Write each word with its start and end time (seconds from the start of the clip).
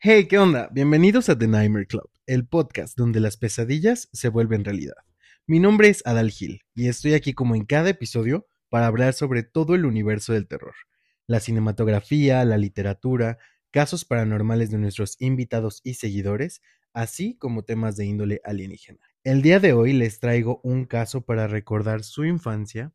Hey, 0.00 0.28
¿qué 0.28 0.38
onda? 0.38 0.68
Bienvenidos 0.70 1.28
a 1.28 1.36
The 1.36 1.48
Nightmare 1.48 1.88
Club, 1.88 2.08
el 2.26 2.46
podcast 2.46 2.96
donde 2.96 3.18
las 3.18 3.36
pesadillas 3.36 4.08
se 4.12 4.28
vuelven 4.28 4.64
realidad. 4.64 4.94
Mi 5.44 5.58
nombre 5.58 5.88
es 5.88 6.06
Adal 6.06 6.30
Gil 6.30 6.60
y 6.72 6.86
estoy 6.86 7.14
aquí 7.14 7.34
como 7.34 7.56
en 7.56 7.64
cada 7.64 7.90
episodio 7.90 8.46
para 8.68 8.86
hablar 8.86 9.12
sobre 9.12 9.42
todo 9.42 9.74
el 9.74 9.84
universo 9.84 10.32
del 10.32 10.46
terror, 10.46 10.74
la 11.26 11.40
cinematografía, 11.40 12.44
la 12.44 12.58
literatura, 12.58 13.38
casos 13.72 14.04
paranormales 14.04 14.70
de 14.70 14.78
nuestros 14.78 15.20
invitados 15.20 15.80
y 15.82 15.94
seguidores, 15.94 16.62
así 16.92 17.36
como 17.36 17.64
temas 17.64 17.96
de 17.96 18.06
índole 18.06 18.40
alienígena. 18.44 19.00
El 19.24 19.42
día 19.42 19.58
de 19.58 19.72
hoy 19.72 19.94
les 19.94 20.20
traigo 20.20 20.60
un 20.62 20.84
caso 20.84 21.22
para 21.22 21.48
recordar 21.48 22.04
su 22.04 22.24
infancia, 22.24 22.92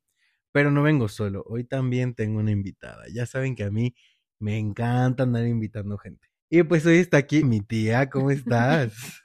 pero 0.53 0.71
no 0.71 0.83
vengo 0.83 1.09
solo, 1.09 1.43
hoy 1.49 1.65
también 1.65 2.13
tengo 2.13 2.39
una 2.39 2.51
invitada. 2.51 3.03
Ya 3.13 3.25
saben 3.25 3.55
que 3.55 3.65
a 3.65 3.71
mí 3.71 3.93
me 4.39 4.57
encanta 4.57 5.23
andar 5.23 5.45
invitando 5.45 5.97
gente. 5.97 6.32
Y 6.55 6.61
pues 6.61 6.85
hoy 6.85 6.97
está 6.97 7.17
aquí 7.17 7.43
mi 7.43 7.61
tía, 7.61 8.11
¿cómo 8.11 8.29
estás? 8.69 9.23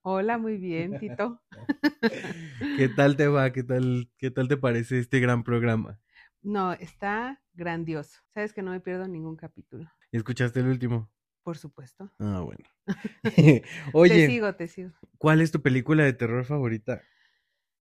Hola, 0.00 0.38
muy 0.38 0.56
bien, 0.56 0.98
Tito. 0.98 1.42
¿Qué 2.78 2.88
tal 2.88 3.18
te 3.18 3.28
va? 3.28 3.52
¿Qué 3.52 3.62
tal, 3.62 4.10
qué 4.16 4.30
tal 4.30 4.48
te 4.48 4.56
parece 4.56 4.98
este 4.98 5.20
gran 5.20 5.44
programa? 5.44 6.00
No, 6.40 6.72
está 6.72 7.42
grandioso. 7.52 8.22
Sabes 8.32 8.54
que 8.54 8.62
no 8.62 8.70
me 8.70 8.80
pierdo 8.80 9.06
ningún 9.06 9.36
capítulo. 9.36 9.90
¿Escuchaste 10.10 10.60
el 10.60 10.68
último? 10.68 11.12
Por 11.42 11.58
supuesto. 11.58 12.10
Ah, 12.18 12.40
bueno. 12.40 12.64
Te 14.08 14.26
sigo, 14.26 14.54
te 14.54 14.66
sigo. 14.66 14.90
¿cuál 15.18 15.42
es 15.42 15.50
tu 15.50 15.60
película 15.60 16.04
de 16.04 16.14
terror 16.14 16.46
favorita? 16.46 17.02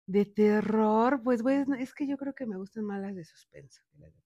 De 0.08 0.24
terror, 0.24 1.20
pues 1.22 1.42
bueno, 1.44 1.76
es 1.76 1.94
que 1.94 2.08
yo 2.08 2.16
creo 2.16 2.34
que 2.34 2.46
me 2.46 2.56
gustan 2.56 2.84
más 2.84 3.00
las 3.00 3.14
de 3.14 3.24
suspenso 3.24 3.80
que 3.92 3.98
las 4.00 4.12
de 4.12 4.22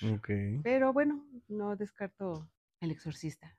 terror. 0.00 0.18
Ok. 0.18 0.62
Pero 0.64 0.92
bueno, 0.92 1.24
no 1.46 1.76
descarto 1.76 2.50
El 2.80 2.90
Exorcista. 2.90 3.56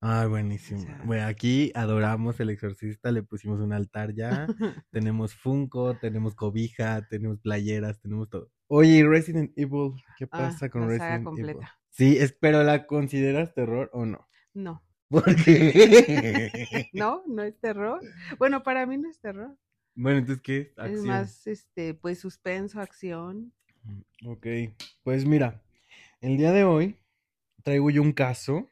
Ah, 0.00 0.26
buenísimo. 0.26 0.80
sea- 0.80 1.02
Bueno, 1.04 1.26
aquí 1.26 1.72
adoramos 1.74 2.40
El 2.40 2.50
Exorcista, 2.50 3.10
le 3.12 3.22
pusimos 3.22 3.60
un 3.60 3.72
altar 3.72 4.14
ya. 4.14 4.46
tenemos 4.90 5.34
Funko, 5.34 5.96
tenemos 5.98 6.34
cobija, 6.34 7.06
tenemos 7.08 7.38
playeras, 7.40 8.00
tenemos 8.00 8.28
todo. 8.30 8.50
Oye, 8.68 8.98
¿y 8.98 9.02
Resident 9.02 9.52
Evil, 9.56 9.92
¿qué 10.16 10.24
Ah, 10.30 10.38
pasa 10.38 10.70
con 10.70 10.82
la 10.82 10.96
saga 10.98 11.16
Resident 11.18 11.38
Evil? 11.38 11.52
completa. 11.54 11.78
Sí, 11.90 12.16
es, 12.18 12.32
pero 12.32 12.62
¿la 12.62 12.86
consideras 12.86 13.52
terror 13.52 13.90
o 13.92 14.06
no? 14.06 14.26
No, 14.54 14.82
¿Por 15.10 15.36
qué? 15.44 16.88
no, 16.94 17.22
no 17.26 17.42
es 17.42 17.58
terror. 17.58 18.00
Bueno, 18.38 18.62
para 18.62 18.86
mí 18.86 18.96
no 18.96 19.10
es 19.10 19.18
terror. 19.20 19.56
Bueno, 19.96 20.18
entonces, 20.20 20.42
¿qué 20.42 20.58
es? 20.60 20.66
Es 20.68 20.78
Acción. 20.78 21.06
más, 21.06 21.46
este, 21.46 21.94
pues 21.94 22.20
suspenso, 22.20 22.80
acción. 22.80 23.52
Ok, 24.24 24.46
pues 25.02 25.26
mira, 25.26 25.62
el 26.20 26.36
día 26.36 26.52
de 26.52 26.64
hoy 26.64 26.96
traigo 27.64 27.90
yo 27.90 28.02
un 28.02 28.12
caso 28.12 28.68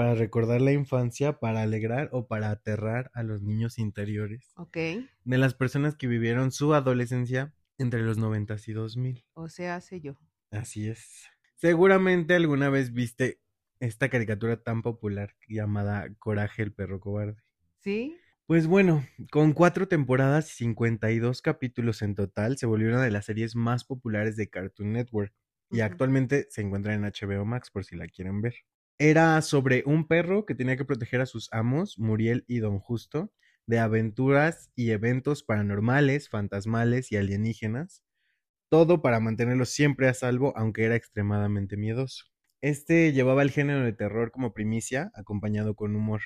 para 0.00 0.14
recordar 0.14 0.62
la 0.62 0.72
infancia, 0.72 1.40
para 1.40 1.60
alegrar 1.60 2.08
o 2.12 2.26
para 2.26 2.48
aterrar 2.48 3.10
a 3.12 3.22
los 3.22 3.42
niños 3.42 3.78
interiores 3.78 4.50
Ok. 4.56 4.78
de 5.24 5.36
las 5.36 5.52
personas 5.52 5.94
que 5.94 6.06
vivieron 6.06 6.52
su 6.52 6.72
adolescencia 6.72 7.52
entre 7.76 8.00
los 8.00 8.16
90 8.16 8.56
y 8.66 8.72
2000. 8.72 9.26
O 9.34 9.50
sea, 9.50 9.78
sé 9.82 10.00
yo. 10.00 10.16
Así 10.50 10.88
es. 10.88 11.26
Seguramente 11.56 12.34
alguna 12.34 12.70
vez 12.70 12.94
viste 12.94 13.42
esta 13.78 14.08
caricatura 14.08 14.62
tan 14.62 14.80
popular 14.80 15.34
llamada 15.46 16.14
Coraje 16.18 16.62
el 16.62 16.72
perro 16.72 16.98
cobarde. 16.98 17.42
¿Sí? 17.80 18.16
Pues 18.46 18.66
bueno, 18.66 19.04
con 19.30 19.52
cuatro 19.52 19.86
temporadas 19.86 20.50
y 20.50 20.64
52 20.64 21.42
capítulos 21.42 22.00
en 22.00 22.14
total, 22.14 22.56
se 22.56 22.64
volvió 22.64 22.88
una 22.88 23.02
de 23.02 23.10
las 23.10 23.26
series 23.26 23.54
más 23.54 23.84
populares 23.84 24.34
de 24.36 24.48
Cartoon 24.48 24.94
Network 24.94 25.34
y 25.70 25.80
actualmente 25.80 26.46
se 26.48 26.62
encuentra 26.62 26.94
en 26.94 27.04
HBO 27.04 27.44
Max 27.44 27.70
por 27.70 27.84
si 27.84 27.96
la 27.96 28.08
quieren 28.08 28.40
ver. 28.40 28.54
Era 29.00 29.40
sobre 29.42 29.82
un 29.86 30.06
perro 30.06 30.46
que 30.46 30.54
tenía 30.54 30.76
que 30.76 30.84
proteger 30.84 31.20
a 31.20 31.26
sus 31.26 31.48
amos, 31.52 31.98
Muriel 31.98 32.44
y 32.46 32.58
Don 32.60 32.78
Justo, 32.78 33.32
de 33.66 33.80
aventuras 33.80 34.70
y 34.76 34.90
eventos 34.92 35.42
paranormales, 35.42 36.28
fantasmales 36.28 37.10
y 37.10 37.16
alienígenas, 37.16 38.04
todo 38.70 39.02
para 39.02 39.20
mantenerlos 39.20 39.70
siempre 39.70 40.08
a 40.08 40.14
salvo, 40.14 40.54
aunque 40.58 40.84
era 40.84 40.96
extremadamente 40.96 41.78
miedoso. 41.78 42.26
Este 42.62 43.14
llevaba 43.14 43.42
el 43.42 43.52
género 43.52 43.84
de 43.84 43.94
terror 43.94 44.32
como 44.32 44.54
primicia, 44.54 45.12
acompañado 45.14 45.76
con 45.76 45.96
humor, 45.96 46.22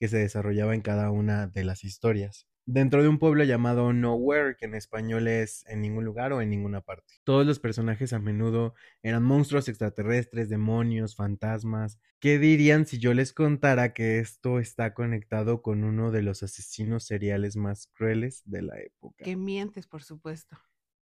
que 0.00 0.08
se 0.08 0.18
desarrollaba 0.18 0.74
en 0.76 0.82
cada 0.82 1.12
una 1.12 1.48
de 1.48 1.64
las 1.64 1.84
historias. 1.84 2.48
Dentro 2.66 3.02
de 3.02 3.08
un 3.08 3.18
pueblo 3.18 3.42
llamado 3.44 3.92
Nowhere, 3.92 4.56
que 4.56 4.66
en 4.66 4.74
español 4.74 5.26
es 5.26 5.64
en 5.66 5.80
ningún 5.80 6.04
lugar 6.04 6.32
o 6.32 6.40
en 6.40 6.50
ninguna 6.50 6.80
parte. 6.80 7.14
Todos 7.24 7.44
los 7.46 7.58
personajes 7.58 8.12
a 8.12 8.18
menudo 8.18 8.74
eran 9.02 9.24
monstruos 9.24 9.68
extraterrestres, 9.68 10.48
demonios, 10.48 11.16
fantasmas. 11.16 11.98
¿Qué 12.20 12.38
dirían 12.38 12.86
si 12.86 12.98
yo 12.98 13.14
les 13.14 13.32
contara 13.32 13.92
que 13.92 14.20
esto 14.20 14.60
está 14.60 14.94
conectado 14.94 15.62
con 15.62 15.84
uno 15.84 16.10
de 16.10 16.22
los 16.22 16.42
asesinos 16.42 17.04
seriales 17.04 17.56
más 17.56 17.88
crueles 17.94 18.42
de 18.44 18.62
la 18.62 18.78
época? 18.78 19.24
Que 19.24 19.36
mientes, 19.36 19.86
por 19.86 20.02
supuesto. 20.02 20.56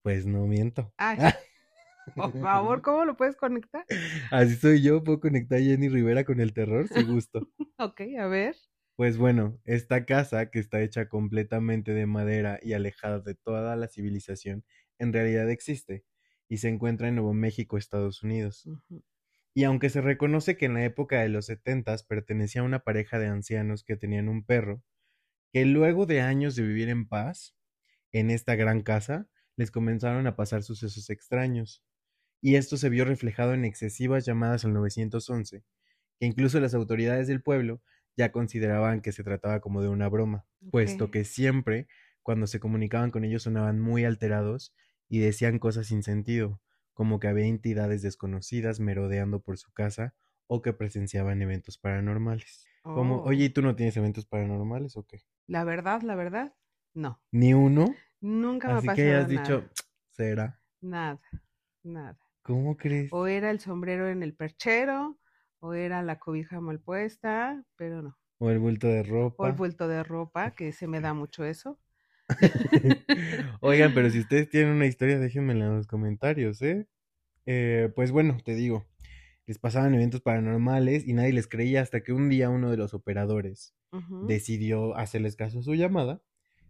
Pues 0.04 0.26
no 0.28 0.46
miento. 0.46 0.94
Ay, 0.98 1.18
por 2.16 2.32
favor, 2.42 2.82
¿cómo 2.82 3.06
lo 3.06 3.18
puedes 3.18 3.36
conectar? 3.36 3.86
Así 4.30 4.56
soy 4.56 4.82
yo, 4.82 5.04
puedo 5.04 5.20
conectar 5.20 5.58
a 5.58 5.62
Jenny 5.62 5.90
Rivera 5.90 6.24
con 6.24 6.40
el 6.40 6.54
terror, 6.54 6.88
si 6.88 7.04
gusto. 7.04 7.48
Ok, 7.80 8.02
a 8.20 8.28
ver. 8.28 8.56
Pues 8.96 9.18
bueno, 9.18 9.60
esta 9.66 10.06
casa, 10.06 10.50
que 10.50 10.60
está 10.60 10.82
hecha 10.82 11.10
completamente 11.10 11.94
de 11.94 12.06
madera 12.06 12.60
y 12.62 12.74
alejada 12.74 13.20
de 13.20 13.36
toda 13.36 13.76
la 13.76 13.88
civilización, 13.90 14.64
en 15.00 15.12
realidad 15.12 15.50
existe 15.50 16.06
y 16.48 16.58
se 16.58 16.70
encuentra 16.70 17.10
en 17.10 17.16
Nuevo 17.16 17.34
México, 17.34 17.78
Estados 17.78 18.24
Unidos. 18.24 18.70
Y 19.54 19.66
aunque 19.66 19.90
se 19.90 20.02
reconoce 20.02 20.56
que 20.58 20.66
en 20.66 20.76
la 20.76 20.86
época 20.86 21.22
de 21.22 21.30
los 21.30 21.48
setentas 21.48 22.04
pertenecía 22.04 22.62
a 22.62 22.66
una 22.66 22.80
pareja 22.80 23.20
de 23.20 23.28
ancianos 23.28 23.84
que 23.84 23.98
tenían 23.98 24.30
un 24.30 24.46
perro, 24.46 24.82
que 25.52 25.66
luego 25.66 26.06
de 26.06 26.22
años 26.22 26.56
de 26.56 26.64
vivir 26.64 26.90
en 26.90 27.08
paz 27.08 27.56
en 28.14 28.32
esta 28.32 28.56
gran 28.56 28.82
casa, 28.82 29.28
les 29.58 29.72
comenzaron 29.72 30.28
a 30.28 30.38
pasar 30.38 30.64
sucesos 30.64 31.10
extraños. 31.10 31.84
Y 32.42 32.56
esto 32.56 32.78
se 32.78 32.90
vio 32.90 33.06
reflejado 33.06 33.54
en 33.54 33.66
excesivas 33.66 34.26
llamadas 34.26 34.66
al 34.66 34.74
911, 34.74 35.64
que 36.20 36.26
incluso 36.26 36.60
las 36.62 36.74
autoridades 36.74 37.28
del 37.28 37.42
pueblo 37.42 37.82
ya 38.18 38.32
consideraban 38.32 39.02
que 39.02 39.12
se 39.12 39.24
trataba 39.24 39.60
como 39.62 39.82
de 39.82 39.90
una 39.90 40.10
broma, 40.10 40.46
puesto 40.70 41.12
que 41.12 41.24
siempre 41.26 41.88
cuando 42.24 42.48
se 42.48 42.60
comunicaban 42.60 43.12
con 43.12 43.24
ellos 43.24 43.44
sonaban 43.44 43.80
muy 43.80 44.04
alterados 44.06 44.74
y 45.08 45.20
decían 45.20 45.60
cosas 45.60 45.88
sin 45.88 46.04
sentido, 46.04 46.62
como 46.94 47.20
que 47.20 47.28
había 47.28 47.46
entidades 47.46 48.02
desconocidas 48.02 48.80
merodeando 48.80 49.42
por 49.42 49.58
su 49.58 49.72
casa 49.72 50.16
o 50.48 50.62
que 50.62 50.74
presenciaban 50.74 51.42
eventos 51.42 51.78
paranormales. 51.78 52.66
Como, 52.92 53.18
Oh, 53.18 53.26
oye, 53.26 53.46
¿y 53.46 53.50
tú 53.50 53.62
no 53.62 53.76
tienes 53.76 53.98
eventos 53.98 54.26
paranormales 54.26 54.96
o 54.98 55.06
qué? 55.06 55.24
La 55.48 55.64
verdad, 55.64 56.04
la 56.04 56.14
verdad, 56.14 56.56
no. 56.94 57.20
Ni 57.32 57.54
uno. 57.54 57.86
Nunca 58.22 58.70
me 58.70 58.78
ha 58.80 58.82
Así 58.82 58.86
pasado 58.86 58.96
que 58.96 59.02
hayas 59.16 59.28
nada. 59.28 59.30
dicho, 59.30 59.70
será. 60.10 60.62
Nada, 60.82 61.20
nada. 61.84 62.18
¿Cómo 62.44 62.78
crees? 62.78 63.12
O 63.12 63.28
era 63.28 63.52
el 63.52 63.60
sombrero 63.60 64.10
en 64.10 64.24
el 64.24 64.36
perchero, 64.36 65.20
o 65.60 65.74
era 65.74 66.04
la 66.04 66.20
cobija 66.20 66.62
mal 66.62 66.80
puesta, 66.82 67.64
pero 67.78 68.02
no. 68.02 68.18
O 68.40 68.50
el 68.50 68.60
bulto 68.60 68.88
de 68.88 69.04
O 69.38 69.48
el 69.48 69.54
ropa. 69.54 69.54
vuelto 69.54 69.88
de 69.88 70.04
ropa, 70.04 70.56
que 70.56 70.74
se 70.74 70.88
me 70.88 71.00
da 71.00 71.14
mucho 71.14 71.46
eso. 71.46 71.80
Oigan, 73.62 73.94
pero 73.94 74.10
si 74.10 74.20
ustedes 74.20 74.50
tienen 74.50 74.74
una 74.74 74.86
historia, 74.88 75.20
déjenmela 75.20 75.66
en 75.66 75.76
los 75.78 75.88
comentarios, 75.88 76.62
¿eh? 76.62 76.88
Eh, 77.46 77.92
Pues 77.96 78.12
bueno, 78.12 78.38
te 78.44 78.56
digo, 78.56 78.86
les 79.48 79.60
pasaban 79.60 79.96
eventos 79.96 80.22
paranormales 80.22 81.08
y 81.08 81.14
nadie 81.14 81.34
les 81.34 81.48
creía 81.48 81.82
hasta 81.82 82.02
que 82.04 82.14
un 82.14 82.30
día 82.30 82.50
uno 82.50 82.72
de 82.72 82.78
los 82.78 82.94
operadores 82.94 83.76
decidió 84.20 84.96
hacerles 84.98 85.36
caso 85.38 85.60
a 85.60 85.64
su 85.64 85.76
llamada, 85.76 86.22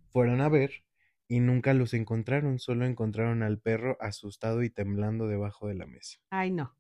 fueron 0.10 0.42
a 0.42 0.50
ver 0.50 0.86
y 1.28 1.40
nunca 1.42 1.74
los 1.74 1.94
encontraron, 1.96 2.60
solo 2.60 2.86
encontraron 2.86 3.44
al 3.44 3.60
perro 3.62 3.98
asustado 4.02 4.64
y 4.64 4.70
temblando 4.72 5.28
debajo 5.28 5.68
de 5.68 5.76
la 5.76 5.88
mesa. 5.88 6.20
Ay, 6.30 6.52
no. 6.52 6.78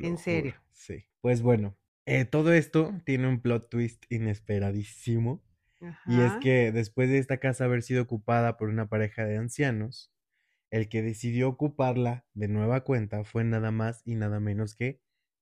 ¿En 0.00 0.18
serio? 0.18 0.54
Sí. 0.72 1.06
Pues 1.26 1.42
bueno, 1.42 1.76
eh, 2.04 2.24
todo 2.24 2.52
esto 2.52 2.94
tiene 3.04 3.26
un 3.26 3.40
plot 3.40 3.68
twist 3.68 4.04
inesperadísimo. 4.10 5.42
Y 6.06 6.20
es 6.20 6.32
que 6.40 6.70
después 6.70 7.08
de 7.08 7.18
esta 7.18 7.38
casa 7.38 7.64
haber 7.64 7.82
sido 7.82 8.04
ocupada 8.04 8.56
por 8.56 8.68
una 8.68 8.88
pareja 8.88 9.24
de 9.24 9.36
ancianos, 9.36 10.12
el 10.70 10.88
que 10.88 11.02
decidió 11.02 11.48
ocuparla 11.48 12.24
de 12.34 12.46
nueva 12.46 12.84
cuenta 12.84 13.24
fue 13.24 13.42
nada 13.42 13.72
más 13.72 14.02
y 14.04 14.14
nada 14.14 14.38
menos 14.38 14.76
que 14.76 15.00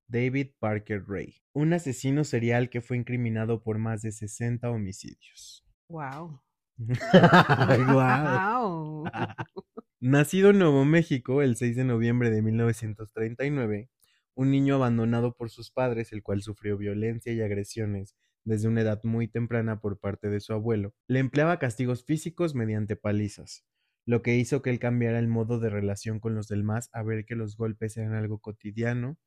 David 0.08 0.52
Parker 0.58 1.04
Ray, 1.06 1.42
un 1.52 1.74
asesino 1.74 2.24
serial 2.24 2.70
que 2.70 2.80
fue 2.80 2.96
incriminado 2.96 3.62
por 3.62 3.76
más 3.76 4.00
de 4.00 4.12
60 4.12 4.70
homicidios. 4.70 5.66
Wow. 5.90 6.40
Guau. 6.78 9.04
Nacido 10.00 10.48
en 10.48 10.60
Nuevo 10.60 10.86
México 10.86 11.42
el 11.42 11.56
6 11.56 11.76
de 11.76 11.84
noviembre 11.84 12.30
de 12.30 12.40
1939, 12.40 13.90
un 14.36 14.50
niño 14.50 14.76
abandonado 14.76 15.36
por 15.36 15.50
sus 15.50 15.70
padres, 15.70 16.12
el 16.12 16.22
cual 16.22 16.42
sufrió 16.42 16.76
violencia 16.78 17.32
y 17.32 17.40
agresiones 17.40 18.16
desde 18.44 18.68
una 18.68 18.82
edad 18.82 19.00
muy 19.04 19.28
temprana 19.28 19.80
por 19.80 19.98
parte 19.98 20.28
de 20.28 20.40
su 20.40 20.52
abuelo, 20.52 20.94
le 21.08 21.18
empleaba 21.20 21.58
castigos 21.58 22.04
físicos 22.04 22.54
mediante 22.54 22.96
palizas, 22.96 23.64
lo 24.06 24.22
que 24.22 24.36
hizo 24.36 24.62
que 24.62 24.70
él 24.70 24.78
cambiara 24.78 25.18
el 25.18 25.28
modo 25.28 25.58
de 25.60 25.70
relación 25.70 26.20
con 26.20 26.34
los 26.34 26.48
demás 26.48 26.90
a 26.92 27.02
ver 27.02 27.24
que 27.24 27.36
los 27.36 27.56
golpes 27.56 27.96
eran 27.96 28.14
algo 28.14 28.38
cotidiano, 28.40 29.18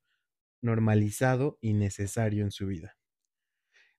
normalizado 0.62 1.58
y 1.62 1.74
necesario 1.74 2.44
en 2.44 2.52
su 2.52 2.68
vida. 2.68 2.98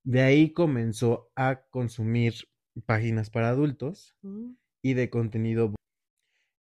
De 0.02 0.22
ahí 0.22 0.52
comenzó 0.52 1.30
a 1.36 1.66
consumir 1.70 2.34
páginas 2.86 3.30
para 3.30 3.50
adultos 3.50 4.16
Mm, 4.22 4.56
y 4.82 4.94
de 4.94 5.10
contenido 5.10 5.74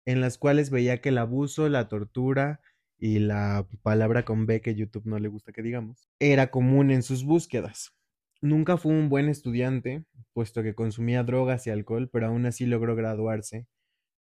en 0.07 0.21
las 0.21 0.39
cuales 0.39 0.71
veía 0.71 1.01
que 1.01 1.11
el 1.11 1.19
abuso, 1.19 1.69
la 1.69 1.89
tortura 1.89 2.61
y 3.00 3.19
la 3.19 3.67
palabra 3.82 4.25
con 4.25 4.44
B 4.47 4.61
que 4.61 4.75
YouTube 4.75 5.06
no 5.06 5.19
le 5.19 5.29
gusta 5.29 5.52
que 5.52 5.62
digamos, 5.62 6.08
era 6.20 6.50
común 6.50 6.91
en 6.91 7.02
sus 7.02 7.25
búsquedas. 7.25 7.94
Nunca 8.43 8.76
fue 8.76 8.93
un 8.93 9.08
buen 9.08 9.29
estudiante, 9.29 10.05
puesto 10.32 10.62
que 10.62 10.75
consumía 10.75 11.25
drogas 11.25 11.67
y 11.67 11.70
alcohol, 11.70 12.11
pero 12.12 12.26
aún 12.26 12.47
así 12.47 12.67
logró 12.67 12.94
graduarse 12.94 13.67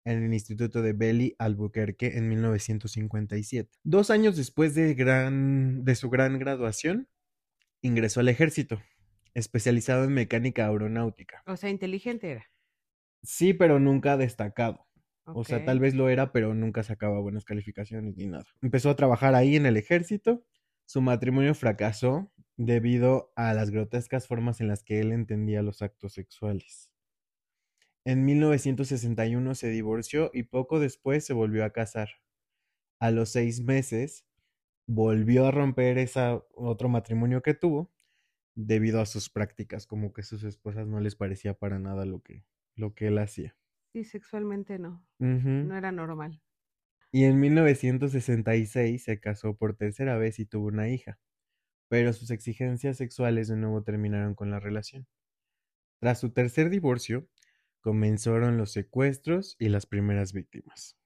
en 0.06 0.24
el 0.24 0.34
Instituto 0.34 0.82
de 0.82 0.94
Belly 0.94 1.36
Albuquerque 1.38 2.18
en 2.18 2.30
1957. 2.30 3.70
Dos 3.84 4.10
años 4.10 4.38
después 4.38 4.74
de, 4.74 4.94
gran, 4.94 5.84
de 5.84 5.96
su 5.96 6.10
gran 6.10 6.40
graduación, 6.40 7.10
ingresó 7.82 8.22
al 8.22 8.30
ejército, 8.30 8.82
especializado 9.34 10.06
en 10.06 10.14
mecánica 10.14 10.68
aeronáutica. 10.68 11.44
O 11.46 11.58
sea, 11.58 11.70
inteligente 11.70 12.32
era. 12.32 12.50
Sí, 13.24 13.54
pero 13.54 13.80
nunca 13.80 14.18
destacado. 14.18 14.87
O 15.34 15.44
sea, 15.44 15.64
tal 15.64 15.80
vez 15.80 15.94
lo 15.94 16.10
era, 16.10 16.32
pero 16.32 16.54
nunca 16.54 16.84
sacaba 16.84 17.20
buenas 17.20 17.46
calificaciones 17.46 18.16
ni 18.16 18.28
nada. 18.28 18.46
Empezó 18.62 18.90
a 18.90 18.96
trabajar 18.96 19.36
ahí 19.36 19.56
en 19.56 19.66
el 19.66 19.78
ejército. 19.78 20.46
Su 20.86 21.02
matrimonio 21.02 21.54
fracasó 21.54 22.32
debido 22.56 23.32
a 23.36 23.54
las 23.54 23.70
grotescas 23.70 24.28
formas 24.28 24.62
en 24.62 24.68
las 24.68 24.84
que 24.84 25.00
él 25.00 25.12
entendía 25.12 25.62
los 25.62 25.82
actos 25.82 26.14
sexuales. 26.14 26.92
En 28.06 28.24
1961 28.26 29.54
se 29.54 29.70
divorció 29.70 30.32
y 30.34 30.44
poco 30.44 30.80
después 30.80 31.26
se 31.26 31.34
volvió 31.34 31.66
a 31.66 31.72
casar. 31.72 32.10
A 33.00 33.12
los 33.12 33.30
seis 33.30 33.62
meses 33.62 34.26
volvió 34.88 35.46
a 35.46 35.52
romper 35.52 35.98
ese 35.98 36.42
otro 36.56 36.88
matrimonio 36.90 37.42
que 37.42 37.54
tuvo 37.54 37.92
debido 38.56 39.02
a 39.02 39.06
sus 39.06 39.30
prácticas, 39.30 39.86
como 39.88 40.14
que 40.14 40.24
sus 40.24 40.44
esposas 40.44 40.88
no 40.88 41.00
les 41.02 41.16
parecía 41.16 41.54
para 41.54 41.80
nada 41.80 42.06
lo 42.06 42.22
que, 42.22 42.46
lo 42.76 42.96
que 42.96 43.08
él 43.08 43.18
hacía. 43.20 43.56
Sí, 43.98 44.04
sexualmente 44.04 44.78
no. 44.78 45.04
No 45.18 45.76
era 45.76 45.92
normal. 45.92 46.40
Y 47.12 47.24
en 47.24 47.40
1966 47.40 49.04
se 49.04 49.20
casó 49.20 49.58
por 49.58 49.76
tercera 49.76 50.18
vez 50.20 50.38
y 50.38 50.46
tuvo 50.46 50.68
una 50.68 50.88
hija, 50.88 51.20
pero 51.90 52.14
sus 52.14 52.32
exigencias 52.32 52.98
sexuales 52.98 53.48
de 53.48 53.58
nuevo 53.58 53.84
terminaron 53.84 54.36
con 54.36 54.52
la 54.52 54.60
relación. 54.60 55.08
Tras 56.00 56.20
su 56.20 56.32
tercer 56.32 56.70
divorcio, 56.70 57.28
comenzaron 57.82 58.58
los 58.58 58.72
secuestros 58.72 59.56
y 59.60 59.70
las 59.70 59.88
primeras 59.88 60.34
víctimas. 60.34 60.98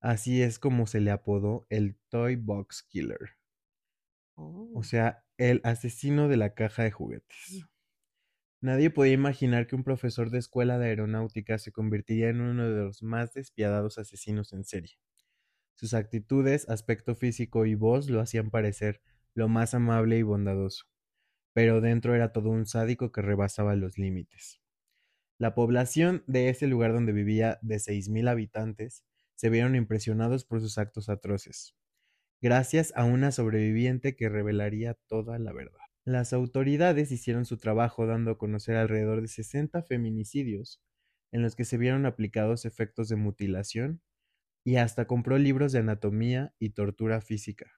Así 0.00 0.42
es 0.42 0.58
como 0.58 0.86
se 0.86 1.00
le 1.00 1.10
apodó 1.10 1.66
el 1.70 1.98
Toy 2.08 2.36
Box 2.36 2.84
Killer, 2.84 3.38
Oh, 4.38 4.68
o 4.72 4.82
sea, 4.82 5.24
el 5.36 5.60
asesino 5.64 6.28
de 6.28 6.38
la 6.38 6.54
caja 6.54 6.82
de 6.84 6.90
juguetes. 6.90 7.66
Nadie 8.60 8.90
podía 8.90 9.12
imaginar 9.12 9.66
que 9.66 9.76
un 9.76 9.84
profesor 9.84 10.30
de 10.30 10.38
escuela 10.38 10.78
de 10.78 10.86
aeronáutica 10.86 11.58
se 11.58 11.72
convertiría 11.72 12.28
en 12.28 12.40
uno 12.40 12.68
de 12.68 12.84
los 12.84 13.02
más 13.02 13.32
despiadados 13.34 13.98
asesinos 13.98 14.52
en 14.52 14.64
serie. 14.64 14.98
Sus 15.74 15.94
actitudes, 15.94 16.68
aspecto 16.68 17.14
físico 17.14 17.66
y 17.66 17.74
voz 17.76 18.10
lo 18.10 18.20
hacían 18.20 18.50
parecer 18.50 19.00
lo 19.34 19.48
más 19.48 19.74
amable 19.74 20.18
y 20.18 20.22
bondadoso, 20.22 20.86
pero 21.52 21.80
dentro 21.80 22.14
era 22.14 22.32
todo 22.32 22.50
un 22.50 22.66
sádico 22.66 23.12
que 23.12 23.22
rebasaba 23.22 23.76
los 23.76 23.98
límites. 23.98 24.60
La 25.38 25.54
población 25.54 26.24
de 26.26 26.48
ese 26.48 26.66
lugar 26.68 26.92
donde 26.92 27.12
vivía 27.12 27.58
de 27.62 27.78
6.000 27.80 28.28
habitantes 28.28 29.04
se 29.36 29.50
vieron 29.50 29.76
impresionados 29.76 30.44
por 30.44 30.60
sus 30.60 30.78
actos 30.78 31.08
atroces, 31.08 31.76
gracias 32.40 32.92
a 32.96 33.04
una 33.04 33.32
sobreviviente 33.32 34.16
que 34.16 34.28
revelaría 34.28 34.94
toda 35.08 35.38
la 35.38 35.52
verdad. 35.52 35.87
Las 36.08 36.32
autoridades 36.32 37.12
hicieron 37.12 37.44
su 37.44 37.58
trabajo 37.58 38.06
dando 38.06 38.30
a 38.30 38.38
conocer 38.38 38.76
alrededor 38.76 39.20
de 39.20 39.28
60 39.28 39.82
feminicidios 39.82 40.82
en 41.32 41.42
los 41.42 41.54
que 41.54 41.64
se 41.64 41.76
vieron 41.76 42.06
aplicados 42.06 42.64
efectos 42.64 43.08
de 43.10 43.16
mutilación 43.16 44.00
y 44.64 44.76
hasta 44.76 45.06
compró 45.06 45.38
libros 45.38 45.72
de 45.72 45.80
anatomía 45.80 46.54
y 46.58 46.70
tortura 46.70 47.20
física 47.20 47.72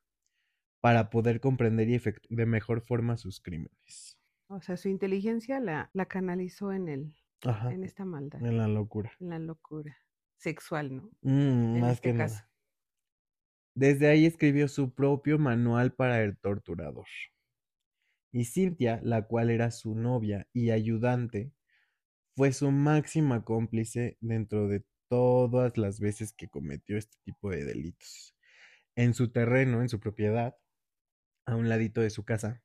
para 0.81 1.11
poder 1.11 1.41
comprender 1.41 1.89
y 1.89 1.95
efectuar 1.97 2.29
de 2.37 2.47
mejor 2.47 2.83
forma 2.83 3.17
sus 3.17 3.41
crímenes. 3.41 4.19
O 4.49 4.61
sea, 4.61 4.77
su 4.77 4.89
inteligencia 4.89 5.61
la, 5.61 5.91
la 5.95 6.07
canalizó 6.07 6.73
en 6.73 6.89
el, 6.89 7.17
Ajá, 7.43 7.71
en 7.73 7.85
esta 7.85 8.05
maldad, 8.05 8.45
en 8.45 8.57
la 8.59 8.69
locura. 8.69 9.13
en 9.21 9.31
la 9.31 9.39
locura 9.39 9.97
sexual, 10.37 10.95
¿no? 10.97 11.11
Mm, 11.23 11.77
En 11.77 11.81
más 11.81 11.95
este 11.95 12.11
que 12.13 12.19
caso. 12.19 12.37
nada. 12.37 12.51
Desde 13.75 14.07
ahí 14.07 14.27
escribió 14.27 14.69
su 14.69 14.95
propio 14.95 15.37
manual 15.37 15.93
para 15.93 16.23
el 16.23 16.39
torturador. 16.39 17.07
Y 18.33 18.45
Cynthia, 18.45 19.01
la 19.03 19.27
cual 19.27 19.51
era 19.51 19.71
su 19.71 19.95
novia 19.95 20.49
y 20.53 20.71
ayudante, 20.71 21.53
fue 22.37 22.53
su 22.53 22.71
máxima 22.71 23.45
cómplice 23.45 24.17
dentro 24.21 24.69
de 24.69 24.85
todas 25.09 25.77
las 25.77 26.01
veces 26.01 26.33
que 26.33 26.49
cometió 26.49 26.97
este 26.97 27.17
tipo 27.25 27.51
de 27.51 27.65
delitos. 27.65 28.37
En 28.95 29.15
su 29.15 29.31
terreno, 29.33 29.83
en 29.83 29.89
su 29.89 29.99
propiedad, 29.99 30.57
a 31.47 31.57
un 31.57 31.69
ladito 31.69 32.01
de 32.01 32.11
su 32.11 32.25
casa, 32.25 32.63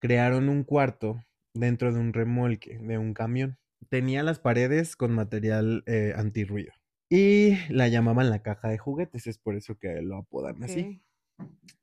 crearon 0.00 0.48
un 0.48 0.64
cuarto 0.64 1.22
dentro 1.54 1.92
de 1.92 2.00
un 2.00 2.12
remolque 2.12 2.78
de 2.78 2.98
un 2.98 3.14
camión. 3.14 3.58
Tenía 3.90 4.22
las 4.22 4.38
paredes 4.38 4.96
con 4.96 5.12
material 5.12 5.84
eh, 5.86 6.14
antirruido. 6.16 6.72
Y 7.10 7.56
la 7.68 7.88
llamaban 7.88 8.30
la 8.30 8.42
caja 8.42 8.68
de 8.68 8.78
juguetes, 8.78 9.26
es 9.26 9.38
por 9.38 9.54
eso 9.56 9.78
que 9.78 10.00
lo 10.02 10.16
apodan 10.16 10.62
así. 10.64 11.02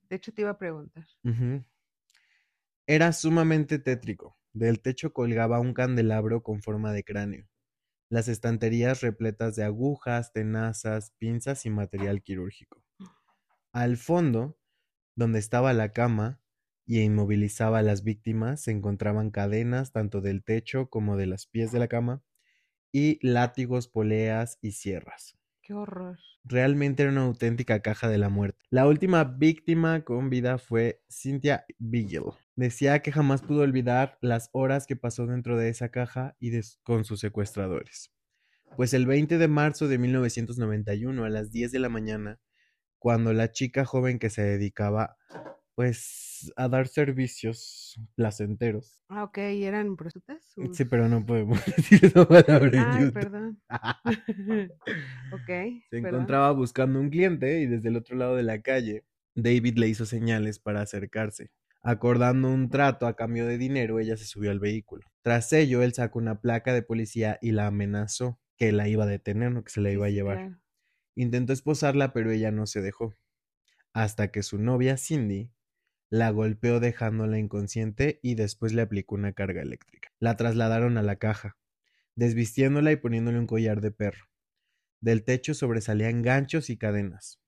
De 0.10 0.16
hecho, 0.16 0.34
te 0.34 0.42
iba 0.42 0.52
a 0.52 0.58
preguntar. 0.58 1.06
Era 2.94 3.14
sumamente 3.14 3.80
tétrico. 3.80 4.38
Del 4.52 4.82
techo 4.82 5.14
colgaba 5.14 5.62
un 5.62 5.74
candelabro 5.74 6.44
con 6.44 6.62
forma 6.62 6.92
de 6.92 7.06
cráneo. 7.06 7.48
Las 8.10 8.28
estanterías 8.28 9.00
repletas 9.00 9.56
de 9.56 9.64
agujas, 9.64 10.34
tenazas, 10.34 11.14
pinzas 11.18 11.66
y 11.66 11.70
material 11.70 12.22
quirúrgico. 12.22 12.84
Al 13.72 13.96
fondo, 13.96 14.60
donde 15.16 15.40
estaba 15.40 15.72
la 15.72 15.94
cama 15.94 16.42
y 16.86 17.00
inmovilizaba 17.00 17.80
a 17.80 17.82
las 17.82 18.04
víctimas, 18.04 18.64
se 18.64 18.72
encontraban 18.72 19.32
cadenas 19.32 19.94
tanto 19.94 20.20
del 20.20 20.44
techo 20.44 20.90
como 20.90 21.16
de 21.16 21.28
los 21.28 21.48
pies 21.48 21.72
de 21.72 21.80
la 21.80 21.88
cama 21.88 22.22
y 22.92 23.26
látigos, 23.26 23.88
poleas 23.88 24.60
y 24.62 24.74
sierras. 24.74 25.38
Qué 25.62 25.74
horror. 25.74 26.20
Realmente 26.44 27.04
era 27.04 27.14
una 27.14 27.22
auténtica 27.24 27.80
caja 27.80 28.10
de 28.10 28.18
la 28.18 28.28
muerte. 28.28 28.66
La 28.70 28.86
última 28.86 29.24
víctima 29.24 30.04
con 30.04 30.30
vida 30.30 30.58
fue 30.58 31.02
Cynthia 31.08 31.64
Vigil. 31.80 32.34
Decía 32.56 33.00
que 33.00 33.12
jamás 33.12 33.42
pudo 33.42 33.62
olvidar 33.62 34.18
las 34.22 34.50
horas 34.52 34.86
que 34.86 34.96
pasó 34.96 35.26
dentro 35.26 35.58
de 35.58 35.70
esa 35.70 35.90
caja 35.90 36.36
y 36.40 36.52
con 36.84 37.06
sus 37.06 37.20
secuestradores. 37.20 38.12
Pues 38.76 38.94
el 38.94 39.06
20 39.06 39.38
de 39.38 39.48
marzo 39.48 39.88
de 39.88 39.98
1991 39.98 41.24
a 41.26 41.30
las 41.30 41.52
10 41.52 41.72
de 41.72 41.80
la 41.80 41.90
mañana, 41.90 42.40
cuando 43.00 43.34
la 43.34 43.52
chica 43.52 43.86
joven 43.86 44.20
que 44.20 44.30
se 44.30 44.44
dedicaba 44.44 45.18
pues 45.76 46.52
a 46.56 46.68
dar 46.68 46.88
servicios 46.88 48.00
placenteros. 48.16 49.02
Ah, 49.10 49.24
ok, 49.24 49.38
¿eran 49.38 49.96
prostitutas? 49.96 50.54
Sí, 50.74 50.86
pero 50.86 51.08
no 51.08 51.26
podemos 51.26 51.60
decir 51.78 52.06
esa 52.06 52.28
palabra 52.28 52.94
Ay, 52.94 53.12
perdón. 53.12 53.62
ok. 55.32 55.48
Se 55.48 55.82
perdón. 55.90 56.06
encontraba 56.08 56.52
buscando 56.52 57.00
un 57.00 57.10
cliente 57.10 57.62
y 57.62 57.68
desde 57.68 57.90
el 57.90 57.98
otro 57.98 58.16
lado 58.16 58.36
de 58.36 58.44
la 58.44 58.62
calle, 58.62 59.06
David 59.36 59.78
le 59.78 59.88
hizo 59.88 60.06
señales 60.06 60.60
para 60.60 60.82
acercarse. 60.82 61.52
Acordando 61.84 62.50
un 62.50 62.70
trato 62.70 63.08
a 63.08 63.16
cambio 63.16 63.48
de 63.48 63.58
dinero, 63.58 64.00
ella 64.00 64.16
se 64.16 64.26
subió 64.26 64.52
al 64.52 64.60
vehículo. 64.60 65.04
Tras 65.24 65.52
ello, 65.54 65.82
él 65.82 65.94
sacó 65.94 66.20
una 66.20 66.40
placa 66.40 66.74
de 66.74 66.84
policía 66.84 67.40
y 67.42 67.52
la 67.52 67.68
amenazó 67.68 68.40
que 68.58 68.72
la 68.72 68.88
iba 68.88 69.06
a 69.06 69.08
detener, 69.08 69.52
no 69.52 69.64
que 69.64 69.72
se 69.72 69.82
la 69.82 69.92
iba 69.92 70.06
a 70.06 70.10
llevar. 70.12 70.38
claro. 70.38 70.58
Intentó 71.16 71.54
esposarla, 71.54 72.14
pero 72.14 72.32
ella 72.32 72.52
no 72.52 72.68
se 72.68 72.82
dejó. 72.82 73.16
Hasta 73.94 74.32
que 74.32 74.44
su 74.44 74.60
novia, 74.60 74.98
Cindy, 74.98 75.52
la 76.10 76.30
golpeó 76.30 76.80
dejándola 76.80 77.40
inconsciente 77.40 78.20
y 78.22 78.36
después 78.36 78.74
le 78.74 78.82
aplicó 78.82 79.16
una 79.16 79.34
carga 79.34 79.62
eléctrica. 79.62 80.10
La 80.20 80.36
trasladaron 80.36 80.98
a 80.98 81.04
la 81.04 81.16
caja, 81.16 81.58
desvistiéndola 82.16 82.92
y 82.92 82.98
poniéndole 82.98 83.40
un 83.40 83.48
collar 83.48 83.82
de 83.82 83.92
perro. 83.92 84.26
Del 85.00 85.24
techo 85.24 85.54
sobresalían 85.54 86.22
ganchos 86.22 86.70
y 86.70 86.78
cadenas. 86.78 87.40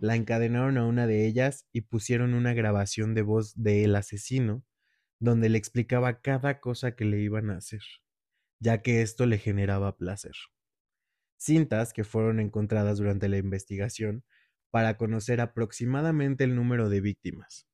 La 0.00 0.16
encadenaron 0.16 0.76
a 0.76 0.86
una 0.86 1.06
de 1.06 1.26
ellas 1.26 1.66
y 1.72 1.82
pusieron 1.82 2.34
una 2.34 2.52
grabación 2.52 3.14
de 3.14 3.22
voz 3.22 3.54
del 3.54 3.94
asesino 3.96 4.64
donde 5.20 5.48
le 5.48 5.58
explicaba 5.58 6.20
cada 6.20 6.60
cosa 6.60 6.96
que 6.96 7.04
le 7.04 7.20
iban 7.20 7.50
a 7.50 7.56
hacer, 7.56 7.82
ya 8.60 8.82
que 8.82 9.02
esto 9.02 9.26
le 9.26 9.38
generaba 9.38 9.96
placer. 9.96 10.34
Cintas 11.38 11.92
que 11.92 12.04
fueron 12.04 12.40
encontradas 12.40 12.98
durante 12.98 13.28
la 13.28 13.38
investigación 13.38 14.24
para 14.70 14.96
conocer 14.96 15.40
aproximadamente 15.40 16.44
el 16.44 16.56
número 16.56 16.88
de 16.88 17.00
víctimas. 17.00 17.66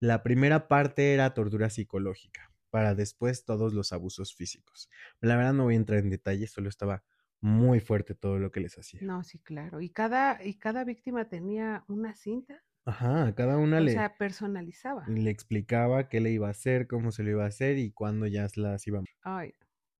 La 0.00 0.22
primera 0.22 0.68
parte 0.68 1.14
era 1.14 1.32
tortura 1.32 1.70
psicológica, 1.70 2.52
para 2.70 2.94
después 2.94 3.44
todos 3.44 3.72
los 3.72 3.92
abusos 3.92 4.34
físicos. 4.34 4.90
La 5.20 5.36
verdad 5.36 5.54
no 5.54 5.64
voy 5.64 5.74
a 5.74 5.78
entrar 5.78 6.00
en 6.00 6.10
detalles, 6.10 6.52
solo 6.52 6.68
estaba 6.68 7.04
muy 7.42 7.80
fuerte 7.80 8.14
todo 8.14 8.38
lo 8.38 8.50
que 8.52 8.60
les 8.60 8.78
hacía. 8.78 9.02
No, 9.02 9.22
sí, 9.22 9.38
claro. 9.38 9.82
¿Y 9.82 9.90
cada, 9.90 10.42
y 10.42 10.54
cada 10.58 10.84
víctima 10.84 11.28
tenía 11.28 11.84
una 11.88 12.14
cinta? 12.14 12.64
Ajá, 12.84 13.34
cada 13.34 13.58
una 13.58 13.80
O 13.80 13.86
le, 13.86 13.90
sea, 13.90 14.16
personalizaba. 14.16 15.14
le 15.14 15.30
explicaba 15.30 16.08
qué 16.08 16.20
le 16.20 16.30
iba 16.32 16.48
a 16.48 16.52
hacer, 16.52 16.86
cómo 16.88 17.12
se 17.12 17.22
lo 17.24 17.30
iba 17.30 17.44
a 17.44 17.48
hacer 17.48 17.78
y 17.78 17.92
cuándo 17.92 18.26
ya 18.26 18.48
las 18.56 18.86
iba 18.86 19.00
a 19.00 19.02
Ay, 19.22 19.54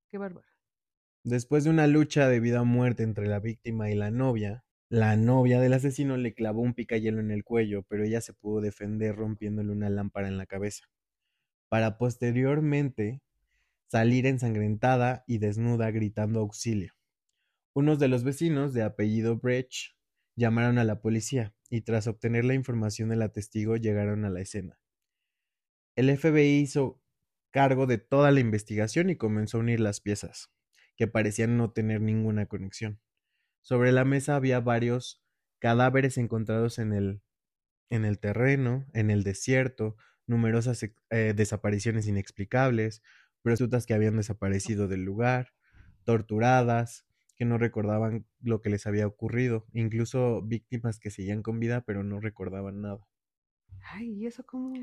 qué 0.09 0.17
bárbaro. 0.17 0.47
Después 1.25 1.65
de 1.65 1.69
una 1.69 1.85
lucha 1.87 2.29
de 2.29 2.39
vida 2.39 2.61
o 2.61 2.65
muerte 2.65 3.03
entre 3.03 3.27
la 3.27 3.41
víctima 3.41 3.89
y 3.91 3.95
la 3.95 4.09
novia, 4.09 4.63
la 4.89 5.17
novia 5.17 5.59
del 5.59 5.73
asesino 5.73 6.15
le 6.15 6.33
clavó 6.33 6.61
un 6.61 6.73
picayelo 6.73 7.19
en 7.19 7.29
el 7.31 7.43
cuello, 7.43 7.83
pero 7.83 8.05
ella 8.05 8.21
se 8.21 8.33
pudo 8.33 8.61
defender 8.61 9.15
rompiéndole 9.17 9.71
una 9.73 9.89
lámpara 9.89 10.29
en 10.29 10.37
la 10.37 10.45
cabeza, 10.45 10.85
para 11.69 11.97
posteriormente 11.97 13.21
salir 13.87 14.27
ensangrentada 14.27 15.23
y 15.27 15.39
desnuda 15.39 15.91
gritando 15.91 16.41
auxilio. 16.41 16.93
Unos 17.75 17.97
de 17.97 18.07
los 18.07 18.23
vecinos, 18.23 18.73
de 18.73 18.83
apellido 18.83 19.37
Brecht, 19.37 19.95
llamaron 20.35 20.77
a 20.77 20.83
la 20.83 21.01
policía 21.01 21.55
y 21.69 21.81
tras 21.81 22.05
obtener 22.05 22.45
la 22.45 22.53
información 22.53 23.09
de 23.09 23.15
la 23.15 23.29
testigo 23.29 23.77
llegaron 23.77 24.25
a 24.25 24.29
la 24.29 24.41
escena. 24.41 24.79
El 25.95 26.15
FBI 26.15 26.59
hizo 26.59 27.01
cargo 27.49 27.87
de 27.87 27.97
toda 27.97 28.31
la 28.31 28.39
investigación 28.39 29.09
y 29.09 29.15
comenzó 29.15 29.57
a 29.57 29.61
unir 29.61 29.79
las 29.79 30.01
piezas, 30.01 30.51
que 30.95 31.07
parecían 31.07 31.57
no 31.57 31.71
tener 31.71 32.01
ninguna 32.01 32.45
conexión. 32.45 32.99
Sobre 33.61 33.91
la 33.91 34.05
mesa 34.05 34.35
había 34.35 34.59
varios 34.59 35.23
cadáveres 35.59 36.17
encontrados 36.17 36.77
en 36.77 36.93
el, 36.93 37.21
en 37.89 38.05
el 38.05 38.19
terreno, 38.19 38.85
en 38.93 39.09
el 39.09 39.23
desierto, 39.23 39.95
numerosas 40.27 40.83
eh, 40.83 41.33
desapariciones 41.35 42.07
inexplicables, 42.07 43.01
prostitutas 43.41 43.85
que 43.85 43.93
habían 43.93 44.17
desaparecido 44.17 44.87
del 44.87 45.03
lugar, 45.03 45.53
torturadas, 46.03 47.05
que 47.43 47.49
no 47.49 47.57
recordaban 47.57 48.27
lo 48.41 48.61
que 48.61 48.69
les 48.69 48.87
había 48.87 49.07
ocurrido, 49.07 49.65
incluso 49.73 50.41
víctimas 50.43 50.99
que 50.99 51.11
seguían 51.11 51.43
con 51.43 51.59
vida 51.59 51.81
pero 51.85 52.03
no 52.03 52.19
recordaban 52.21 52.81
nada. 52.81 53.07
Ay, 53.81 54.09
¿y 54.13 54.25
eso 54.27 54.43
cómo, 54.45 54.73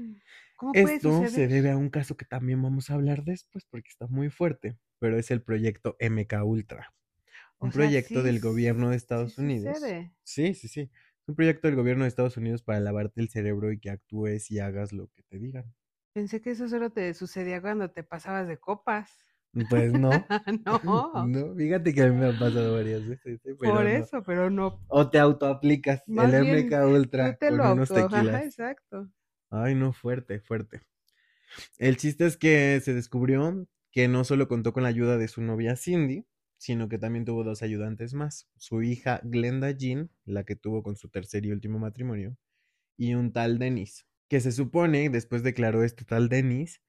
cómo 0.56 0.78
puede 0.78 1.00
Esto 1.00 1.26
se 1.28 1.46
debe 1.48 1.70
a 1.70 1.76
un 1.76 1.90
caso 1.90 2.16
que 2.16 2.24
también 2.24 2.60
vamos 2.62 2.90
a 2.90 2.94
hablar 2.94 3.22
después 3.24 3.64
porque 3.66 3.88
está 3.88 4.06
muy 4.08 4.30
fuerte, 4.30 4.78
pero 4.98 5.16
es 5.18 5.30
el 5.30 5.42
proyecto 5.42 5.96
MK 6.00 6.44
Ultra. 6.44 6.92
O 7.58 7.70
Un 7.70 7.72
sea, 7.72 7.90
proyecto 7.90 8.22
sí 8.22 8.24
del 8.24 8.40
gobierno 8.40 8.90
de 8.90 8.96
sí 9.14 9.28
Estados 9.28 9.38
Unidos. 9.38 9.90
sucede. 9.90 10.12
Sí, 10.24 10.54
sí, 10.54 10.68
sí. 10.68 10.90
Un 11.26 11.36
proyecto 11.36 11.68
del 11.68 11.76
gobierno 11.76 12.04
de 12.04 12.08
Estados 12.08 12.36
Unidos 12.38 12.62
para 12.62 12.80
lavarte 12.80 13.20
el 13.22 13.30
cerebro 13.30 13.72
y 13.72 13.80
que 13.80 13.90
actúes 13.90 14.50
y 14.50 14.60
hagas 14.60 14.92
lo 14.92 15.08
que 15.08 15.22
te 15.24 15.38
digan. 15.38 15.74
Pensé 16.12 16.40
que 16.40 16.52
eso 16.52 16.68
solo 16.68 16.90
te 16.92 17.12
sucedía 17.14 17.60
cuando 17.60 17.90
te 17.90 18.04
pasabas 18.04 18.46
de 18.46 18.58
copas. 18.58 19.29
Pues 19.68 19.92
no. 19.92 20.10
no, 20.84 21.26
No, 21.26 21.54
fíjate 21.56 21.92
que 21.92 22.02
a 22.02 22.08
mí 22.10 22.16
me 22.16 22.26
ha 22.28 22.38
pasado 22.38 22.74
varias 22.74 23.06
veces, 23.06 23.40
¿eh? 23.44 23.56
pero 23.58 23.74
por 23.74 23.82
no. 23.84 23.88
eso, 23.88 24.22
pero 24.22 24.50
no. 24.50 24.80
O 24.88 25.10
te 25.10 25.18
autoaplicas 25.18 26.04
el 26.06 26.40
bien, 26.40 26.66
MK 26.66 26.86
Ultra 26.86 27.32
Tú 27.32 27.38
te 27.40 27.48
con 27.48 27.56
lo 27.58 27.72
unos 27.72 27.90
auto, 27.90 28.06
ajá, 28.06 28.16
tequilas. 28.16 28.44
exacto. 28.44 29.10
Ay, 29.50 29.74
no, 29.74 29.92
fuerte, 29.92 30.40
fuerte. 30.40 30.82
El 31.78 31.96
chiste 31.96 32.26
es 32.26 32.36
que 32.36 32.80
se 32.80 32.94
descubrió 32.94 33.66
que 33.90 34.06
no 34.08 34.24
solo 34.24 34.46
contó 34.46 34.72
con 34.72 34.84
la 34.84 34.88
ayuda 34.88 35.18
de 35.18 35.26
su 35.28 35.42
novia 35.42 35.76
Cindy, 35.76 36.26
sino 36.58 36.88
que 36.88 36.98
también 36.98 37.24
tuvo 37.24 37.42
dos 37.42 37.62
ayudantes 37.62 38.14
más, 38.14 38.48
su 38.56 38.82
hija 38.82 39.20
Glenda 39.24 39.70
Jean, 39.72 40.10
la 40.24 40.44
que 40.44 40.54
tuvo 40.56 40.82
con 40.82 40.94
su 40.96 41.08
tercer 41.08 41.46
y 41.46 41.52
último 41.52 41.78
matrimonio, 41.78 42.36
y 42.96 43.14
un 43.14 43.32
tal 43.32 43.58
Dennis, 43.58 44.06
que 44.28 44.40
se 44.40 44.52
supone, 44.52 45.10
después 45.10 45.42
declaró 45.42 45.82
este 45.82 46.04
tal 46.04 46.28
Dennis, 46.28 46.82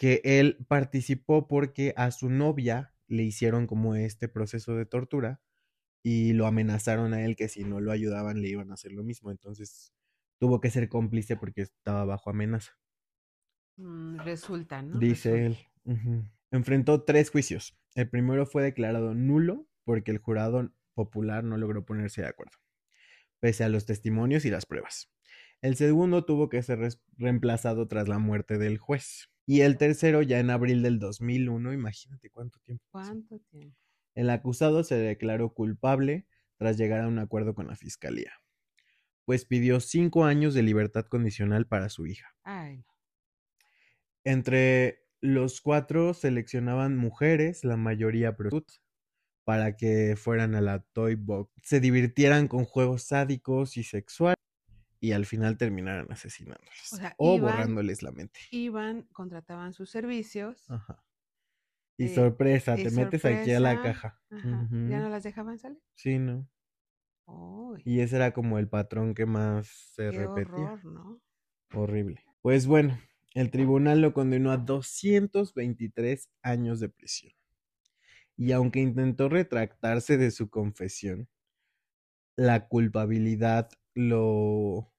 que 0.00 0.22
él 0.24 0.56
participó 0.66 1.46
porque 1.46 1.92
a 1.94 2.10
su 2.10 2.30
novia 2.30 2.94
le 3.06 3.22
hicieron 3.22 3.66
como 3.66 3.96
este 3.96 4.30
proceso 4.30 4.74
de 4.74 4.86
tortura 4.86 5.42
y 6.02 6.32
lo 6.32 6.46
amenazaron 6.46 7.12
a 7.12 7.22
él 7.22 7.36
que 7.36 7.48
si 7.48 7.64
no 7.64 7.80
lo 7.80 7.92
ayudaban 7.92 8.40
le 8.40 8.48
iban 8.48 8.70
a 8.70 8.74
hacer 8.74 8.92
lo 8.92 9.04
mismo, 9.04 9.30
entonces 9.30 9.92
tuvo 10.38 10.58
que 10.58 10.70
ser 10.70 10.88
cómplice 10.88 11.36
porque 11.36 11.60
estaba 11.60 12.06
bajo 12.06 12.30
amenaza. 12.30 12.78
Mm, 13.76 14.20
resulta, 14.20 14.80
¿no? 14.80 14.98
Dice 14.98 15.44
él. 15.44 15.58
Enfrentó 16.50 17.04
tres 17.04 17.28
juicios. 17.28 17.78
El 17.94 18.08
primero 18.08 18.46
fue 18.46 18.62
declarado 18.62 19.12
nulo 19.12 19.68
porque 19.84 20.12
el 20.12 20.18
jurado 20.18 20.72
popular 20.94 21.44
no 21.44 21.58
logró 21.58 21.84
ponerse 21.84 22.22
de 22.22 22.28
acuerdo, 22.28 22.56
pese 23.38 23.64
a 23.64 23.68
los 23.68 23.84
testimonios 23.84 24.46
y 24.46 24.50
las 24.50 24.64
pruebas. 24.64 25.10
El 25.60 25.76
segundo 25.76 26.24
tuvo 26.24 26.48
que 26.48 26.62
ser 26.62 26.88
reemplazado 27.18 27.86
tras 27.86 28.08
la 28.08 28.18
muerte 28.18 28.56
del 28.56 28.78
juez. 28.78 29.28
Y 29.50 29.62
el 29.62 29.78
tercero 29.78 30.22
ya 30.22 30.38
en 30.38 30.48
abril 30.48 30.80
del 30.80 31.00
2001, 31.00 31.72
imagínate 31.72 32.30
cuánto 32.30 32.60
tiempo. 32.60 32.84
pasó. 32.92 33.16
El 34.14 34.30
acusado 34.30 34.84
se 34.84 34.94
declaró 34.94 35.54
culpable 35.54 36.28
tras 36.56 36.78
llegar 36.78 37.00
a 37.00 37.08
un 37.08 37.18
acuerdo 37.18 37.52
con 37.52 37.66
la 37.66 37.74
fiscalía, 37.74 38.32
pues 39.24 39.44
pidió 39.44 39.80
cinco 39.80 40.24
años 40.24 40.54
de 40.54 40.62
libertad 40.62 41.06
condicional 41.06 41.66
para 41.66 41.88
su 41.88 42.06
hija. 42.06 42.32
Ay, 42.44 42.76
no. 42.76 42.84
Entre 44.22 45.02
los 45.20 45.60
cuatro 45.60 46.14
seleccionaban 46.14 46.96
mujeres, 46.96 47.64
la 47.64 47.76
mayoría 47.76 48.36
prostitutas, 48.36 48.84
para 49.42 49.76
que 49.76 50.14
fueran 50.16 50.54
a 50.54 50.60
la 50.60 50.78
Toy 50.92 51.16
Box, 51.16 51.52
se 51.64 51.80
divirtieran 51.80 52.46
con 52.46 52.64
juegos 52.64 53.02
sádicos 53.02 53.76
y 53.76 53.82
sexuales 53.82 54.36
y 55.00 55.12
al 55.12 55.24
final 55.26 55.56
terminaran 55.56 56.06
asesinándoles 56.12 56.92
O 56.92 56.96
sea, 56.96 57.14
o 57.18 57.36
iban- 57.36 57.40
borrándoles 57.52 58.02
la 58.02 58.12
mente. 58.12 58.40
Iban, 58.50 59.02
contrataban 59.12 59.72
sus 59.72 59.90
servicios. 59.90 60.70
Ajá. 60.70 61.02
Y 61.96 62.04
Eh, 62.06 62.14
sorpresa, 62.14 62.78
y 62.78 62.84
te 62.84 62.90
metes 62.92 63.24
aquí 63.24 63.52
a 63.52 63.60
la 63.60 63.82
caja. 63.82 64.20
Ajá. 64.30 64.68
¿Ya 64.70 65.00
no 65.00 65.08
las 65.10 65.22
dejaban 65.22 65.58
salir? 65.58 65.82
Sí, 65.94 66.18
¿no? 66.18 66.48
Y 67.84 68.00
ese 68.00 68.16
era 68.16 68.32
como 68.32 68.58
el 68.58 68.68
patrón 68.68 69.14
que 69.14 69.24
más 69.26 69.66
se 69.94 70.10
qué 70.10 70.18
repetía. 70.26 70.72
horror, 70.72 70.84
¿no? 70.84 71.20
Horrible. 71.72 72.24
Pues 72.42 72.66
bueno, 72.66 72.98
el 73.34 73.50
tribunal 73.50 74.00
lo 74.00 74.12
condenó 74.12 74.50
a 74.50 74.56
223 74.56 76.28
años 76.42 76.80
de 76.80 76.88
prisión. 76.88 77.32
Y 78.36 78.52
aunque 78.52 78.80
intentó 78.80 79.28
retractarse 79.28 80.16
de 80.18 80.30
su 80.32 80.50
confesión, 80.50 81.28
la 82.36 82.66
culpabilidad 82.66 83.68
lo 83.94 84.92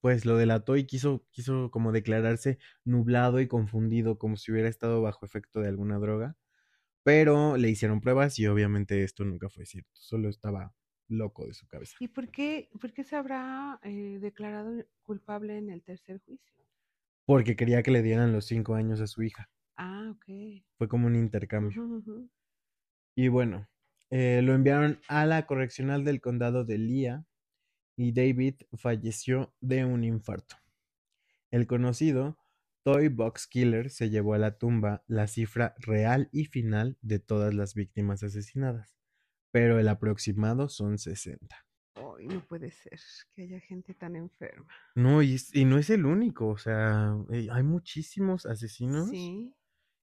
pues 0.00 0.26
lo 0.26 0.36
delató 0.36 0.76
y 0.76 0.86
quiso 0.86 1.26
quiso 1.30 1.70
como 1.70 1.92
declararse 1.92 2.58
nublado 2.84 3.40
y 3.40 3.48
confundido 3.48 4.18
como 4.18 4.36
si 4.36 4.52
hubiera 4.52 4.68
estado 4.68 5.00
bajo 5.02 5.24
efecto 5.24 5.60
de 5.60 5.68
alguna 5.68 5.98
droga, 5.98 6.36
pero 7.02 7.56
le 7.56 7.70
hicieron 7.70 8.00
pruebas 8.00 8.38
y 8.38 8.46
obviamente 8.46 9.02
esto 9.04 9.24
nunca 9.24 9.48
fue 9.48 9.66
cierto, 9.66 9.90
solo 9.94 10.28
estaba 10.28 10.74
loco 11.08 11.46
de 11.46 11.54
su 11.54 11.66
cabeza. 11.66 11.96
¿Y 12.00 12.08
por 12.08 12.28
qué, 12.28 12.70
por 12.80 12.92
qué 12.92 13.04
se 13.04 13.16
habrá 13.16 13.78
eh, 13.82 14.18
declarado 14.20 14.84
culpable 15.02 15.58
en 15.58 15.70
el 15.70 15.82
tercer 15.82 16.20
juicio? 16.24 16.54
Porque 17.26 17.56
quería 17.56 17.82
que 17.82 17.90
le 17.90 18.02
dieran 18.02 18.32
los 18.32 18.46
cinco 18.46 18.74
años 18.74 19.00
a 19.00 19.06
su 19.06 19.22
hija. 19.22 19.50
Ah, 19.76 20.10
ok. 20.10 20.64
Fue 20.78 20.88
como 20.88 21.06
un 21.06 21.16
intercambio. 21.16 21.82
Y 23.16 23.28
bueno, 23.28 23.68
eh, 24.10 24.40
lo 24.42 24.54
enviaron 24.54 25.00
a 25.08 25.26
la 25.26 25.46
correccional 25.46 26.04
del 26.04 26.20
condado 26.20 26.64
de 26.64 26.78
Lea 26.78 27.26
y 27.96 28.12
David 28.12 28.56
falleció 28.74 29.54
de 29.60 29.84
un 29.84 30.04
infarto. 30.04 30.56
El 31.50 31.66
conocido 31.66 32.38
Toy 32.84 33.08
Box 33.08 33.46
Killer 33.46 33.88
se 33.88 34.10
llevó 34.10 34.34
a 34.34 34.38
la 34.38 34.58
tumba 34.58 35.04
la 35.06 35.26
cifra 35.26 35.74
real 35.78 36.28
y 36.32 36.44
final 36.44 36.98
de 37.00 37.18
todas 37.18 37.54
las 37.54 37.74
víctimas 37.74 38.22
asesinadas, 38.22 38.94
pero 39.50 39.78
el 39.78 39.88
aproximado 39.88 40.68
son 40.68 40.98
60. 40.98 41.66
Ay, 41.94 42.26
no 42.26 42.44
puede 42.46 42.70
ser 42.72 43.00
que 43.32 43.42
haya 43.42 43.60
gente 43.60 43.94
tan 43.94 44.16
enferma. 44.16 44.68
No, 44.94 45.22
y, 45.22 45.36
y 45.52 45.64
no 45.64 45.78
es 45.78 45.88
el 45.90 46.04
único, 46.04 46.48
o 46.48 46.58
sea, 46.58 47.16
eh, 47.30 47.48
hay 47.50 47.62
muchísimos 47.62 48.44
asesinos. 48.44 49.08
Sí. 49.08 49.54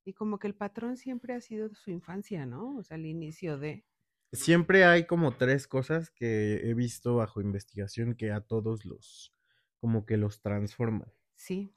Y 0.04 0.14
como 0.14 0.40
que 0.40 0.48
el 0.48 0.56
patrón 0.56 0.98
siempre 0.98 1.36
ha 1.36 1.42
sido 1.42 1.74
su 1.76 1.92
infancia, 1.92 2.48
¿no? 2.48 2.78
O 2.78 2.84
sea, 2.84 2.98
el 2.98 3.06
inicio 3.06 3.60
de... 3.60 3.86
Siempre 4.34 4.86
hay 4.86 5.06
como 5.06 5.36
tres 5.36 5.68
cosas 5.68 6.10
que 6.10 6.70
he 6.70 6.74
visto 6.74 7.16
bajo 7.16 7.42
investigación 7.42 8.16
que 8.16 8.32
a 8.32 8.42
todos 8.42 8.86
los, 8.86 9.36
como 9.80 10.06
que 10.06 10.16
los 10.16 10.42
transforman. 10.42 11.12
Sí. 11.36 11.76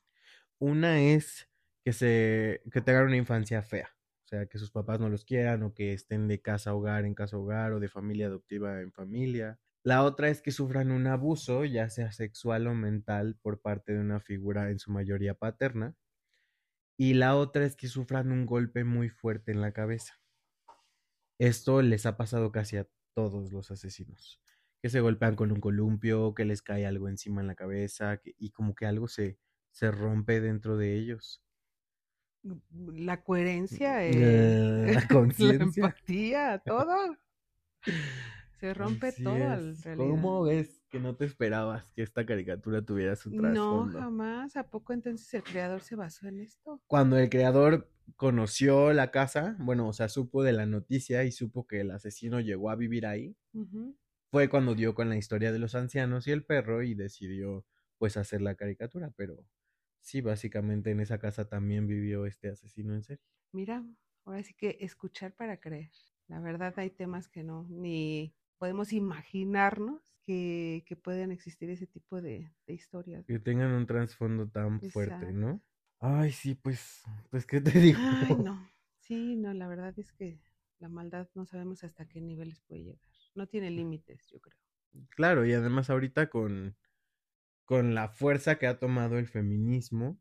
Una 0.59 1.01
es 1.01 1.51
que 1.85 1.93
se, 1.93 2.63
que 2.73 2.81
tengan 2.81 3.07
una 3.07 3.17
infancia 3.17 3.63
fea, 3.63 3.97
o 4.25 4.29
sea, 4.29 4.47
que 4.47 4.59
sus 4.59 4.71
papás 4.71 5.01
no 5.01 5.09
los 5.09 5.25
quieran 5.25 5.65
o 5.65 5.75
que 5.75 5.93
estén 5.93 6.29
de 6.29 6.41
casa 6.41 6.71
a 6.71 6.75
hogar 6.75 7.05
en 7.05 7.15
casa 7.15 7.37
a 7.37 7.41
hogar 7.41 7.73
o 7.73 7.81
de 7.81 7.89
familia 7.89 8.27
adoptiva 8.27 8.81
en 8.81 8.93
familia. 8.93 9.59
La 9.83 10.05
otra 10.05 10.29
es 10.29 10.41
que 10.41 10.53
sufran 10.53 10.93
un 10.93 11.07
abuso, 11.09 11.65
ya 11.65 11.91
sea 11.91 12.13
sexual 12.13 12.69
o 12.69 12.75
mental, 12.75 13.37
por 13.43 13.61
parte 13.61 13.93
de 13.93 14.01
una 14.01 14.21
figura 14.21 14.71
en 14.71 14.79
su 14.79 14.93
mayoría 14.93 15.35
paterna. 15.35 15.95
Y 16.97 17.15
la 17.15 17.37
otra 17.37 17.67
es 17.67 17.77
que 17.77 17.89
sufran 17.89 18.31
un 18.31 18.47
golpe 18.47 18.85
muy 18.85 19.11
fuerte 19.11 19.53
en 19.53 19.61
la 19.61 19.73
cabeza. 19.73 20.24
Esto 21.39 21.83
les 21.83 22.07
ha 22.07 22.17
pasado 22.17 22.53
casi 22.53 22.77
a 22.77 22.89
todos 23.15 23.53
los 23.53 23.71
asesinos, 23.71 24.41
que 24.83 24.89
se 24.91 25.01
golpean 25.01 25.37
con 25.37 25.53
un 25.53 25.61
columpio, 25.61 26.35
que 26.35 26.45
les 26.45 26.63
cae 26.63 26.87
algo 26.87 27.09
encima 27.09 27.41
en 27.41 27.47
la 27.49 27.55
cabeza 27.55 28.19
que- 28.19 28.35
y 28.39 28.51
como 28.51 28.75
que 28.75 28.87
algo 28.87 29.09
se, 29.09 29.39
se 29.73 29.91
rompe 29.91 30.41
dentro 30.41 30.77
de 30.77 30.97
ellos. 30.97 31.43
La 32.93 33.23
coherencia, 33.25 34.05
eh, 34.07 34.93
La 34.93 34.93
la 35.03 35.09
conciencia. 35.09 35.85
empatía, 35.87 36.63
todo. 36.65 37.17
Se 38.61 38.75
rompe 38.75 39.09
Así 39.09 39.25
todo 39.25 39.35
al 39.51 39.71
es. 39.71 39.85
realidad. 39.85 40.09
¿Cómo 40.09 40.43
ves? 40.45 40.81
que 40.91 41.01
no 41.01 41.17
te 41.17 41.25
esperabas 41.25 41.91
que 41.93 42.03
esta 42.03 42.25
caricatura 42.25 42.81
tuviera 42.83 43.17
su 43.17 43.31
No, 43.31 43.41
trasfondo. 43.41 43.99
jamás. 43.99 44.57
¿A 44.57 44.69
poco 44.71 44.93
entonces 44.93 45.33
el 45.35 45.43
creador 45.43 45.81
se 45.81 45.97
basó 45.97 46.29
en 46.29 46.39
esto? 46.41 46.81
Cuando 46.87 47.19
el 47.19 47.29
creador 47.29 47.91
conoció 48.17 48.93
la 48.93 49.11
casa, 49.11 49.57
bueno, 49.59 49.89
o 49.89 49.93
sea, 49.93 50.09
supo 50.09 50.43
de 50.43 50.53
la 50.53 50.67
noticia 50.67 51.25
y 51.25 51.33
supo 51.33 51.67
que 51.67 51.81
el 51.81 51.91
asesino 51.91 52.41
llegó 52.41 52.71
a 52.71 52.77
vivir 52.77 53.07
ahí, 53.07 53.37
fue 54.31 54.49
cuando 54.49 54.75
dio 54.75 54.95
con 54.95 55.09
la 55.09 55.17
historia 55.17 55.53
de 55.53 55.59
los 55.59 55.75
ancianos 55.75 56.27
y 56.27 56.33
el 56.33 56.45
perro 56.45 56.83
y 56.83 56.95
decidió 56.95 57.65
pues 57.99 58.17
hacer 58.17 58.43
la 58.43 58.57
caricatura, 58.57 59.13
pero 59.17 59.47
sí, 60.01 60.21
básicamente 60.21 60.91
en 60.91 61.01
esa 61.01 61.19
casa 61.19 61.49
también 61.49 61.87
vivió 61.87 62.27
este 62.27 62.49
asesino 62.49 62.95
en 62.95 63.03
serie. 63.03 63.25
Mira, 63.53 63.85
ahora 64.25 64.43
sí 64.43 64.55
que 64.55 64.77
escuchar 64.81 65.35
para 65.35 65.59
creer. 65.59 65.91
La 66.27 66.41
verdad 66.41 66.75
hay 66.79 66.91
temas 66.91 67.29
que 67.29 67.45
no, 67.45 67.67
ni 67.71 68.35
podemos 68.59 68.93
imaginarnos 68.93 70.15
que, 70.25 70.85
que 70.87 70.97
pueden 70.97 71.31
existir 71.31 71.71
ese 71.71 71.87
tipo 71.87 72.21
de, 72.21 72.53
de 72.67 72.75
historias. 72.75 73.25
Que 73.27 73.39
tengan 73.39 73.73
un 73.73 73.87
trasfondo 73.87 74.49
tan 74.49 74.81
fuerte. 74.81 75.33
¿no? 75.33 75.63
Ay, 76.07 76.33
sí, 76.33 76.55
pues, 76.55 77.03
pues, 77.31 77.47
¿qué 77.47 77.61
te 77.61 77.71
digo? 77.81 78.01
Ay, 78.19 78.37
no. 78.37 78.71
Sí, 78.99 79.37
no, 79.37 79.53
la 79.55 79.69
verdad 79.69 79.99
es 79.99 80.13
que 80.13 80.41
la 80.79 80.89
maldad 80.89 81.29
no 81.35 81.47
sabemos 81.47 81.83
hasta 81.85 82.07
qué 82.09 82.21
niveles 82.21 82.61
puede 82.61 82.83
llegar. 82.85 83.09
No 83.35 83.47
tiene 83.49 83.71
límites, 83.71 84.27
yo 84.31 84.41
creo. 84.41 84.59
Claro, 85.11 85.45
y 85.47 85.53
además 85.53 85.91
ahorita 85.91 86.29
con, 86.31 86.77
con 87.67 87.95
la 87.95 88.09
fuerza 88.11 88.59
que 88.59 88.67
ha 88.69 88.79
tomado 88.81 89.19
el 89.19 89.29
feminismo, 89.29 90.21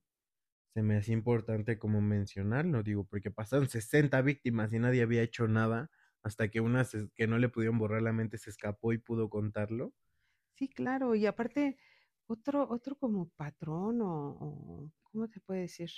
se 0.73 0.83
me 0.83 0.97
hace 0.97 1.13
importante 1.13 1.79
como 1.79 2.01
mencionarlo, 2.01 2.83
digo, 2.83 3.05
porque 3.05 3.31
pasaron 3.31 3.69
60 3.69 4.21
víctimas 4.23 4.73
y 4.73 4.79
nadie 4.79 5.03
había 5.03 5.23
hecho 5.23 5.47
nada 5.47 5.91
hasta 6.23 6.49
que 6.49 6.61
una 6.61 6.85
se- 6.85 7.09
que 7.15 7.27
no 7.27 7.39
le 7.39 7.49
pudieron 7.49 7.79
borrar 7.79 8.01
la 8.03 8.13
mente 8.13 8.37
se 8.39 8.49
escapó 8.51 8.93
y 8.93 8.99
pudo 8.99 9.29
contarlo. 9.29 9.93
Sí, 10.55 10.69
claro, 10.69 11.15
y 11.15 11.25
aparte, 11.25 11.77
otro, 12.33 12.67
otro 12.69 12.97
como 12.97 13.29
patrón 13.31 14.01
o, 14.01 14.29
o, 14.39 14.91
¿cómo 15.03 15.27
se 15.27 15.39
puede 15.41 15.61
decir? 15.61 15.89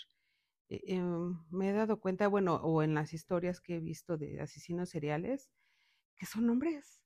Eh, 0.69 0.81
em, 0.87 1.39
me 1.51 1.69
he 1.69 1.73
dado 1.73 1.99
cuenta, 1.99 2.27
bueno, 2.29 2.55
o 2.57 2.83
en 2.83 2.95
las 2.95 3.13
historias 3.13 3.61
que 3.61 3.77
he 3.77 3.79
visto 3.81 4.17
de 4.17 4.41
asesinos 4.41 4.89
seriales, 4.89 5.51
que 6.17 6.25
son 6.27 6.49
hombres, 6.49 7.03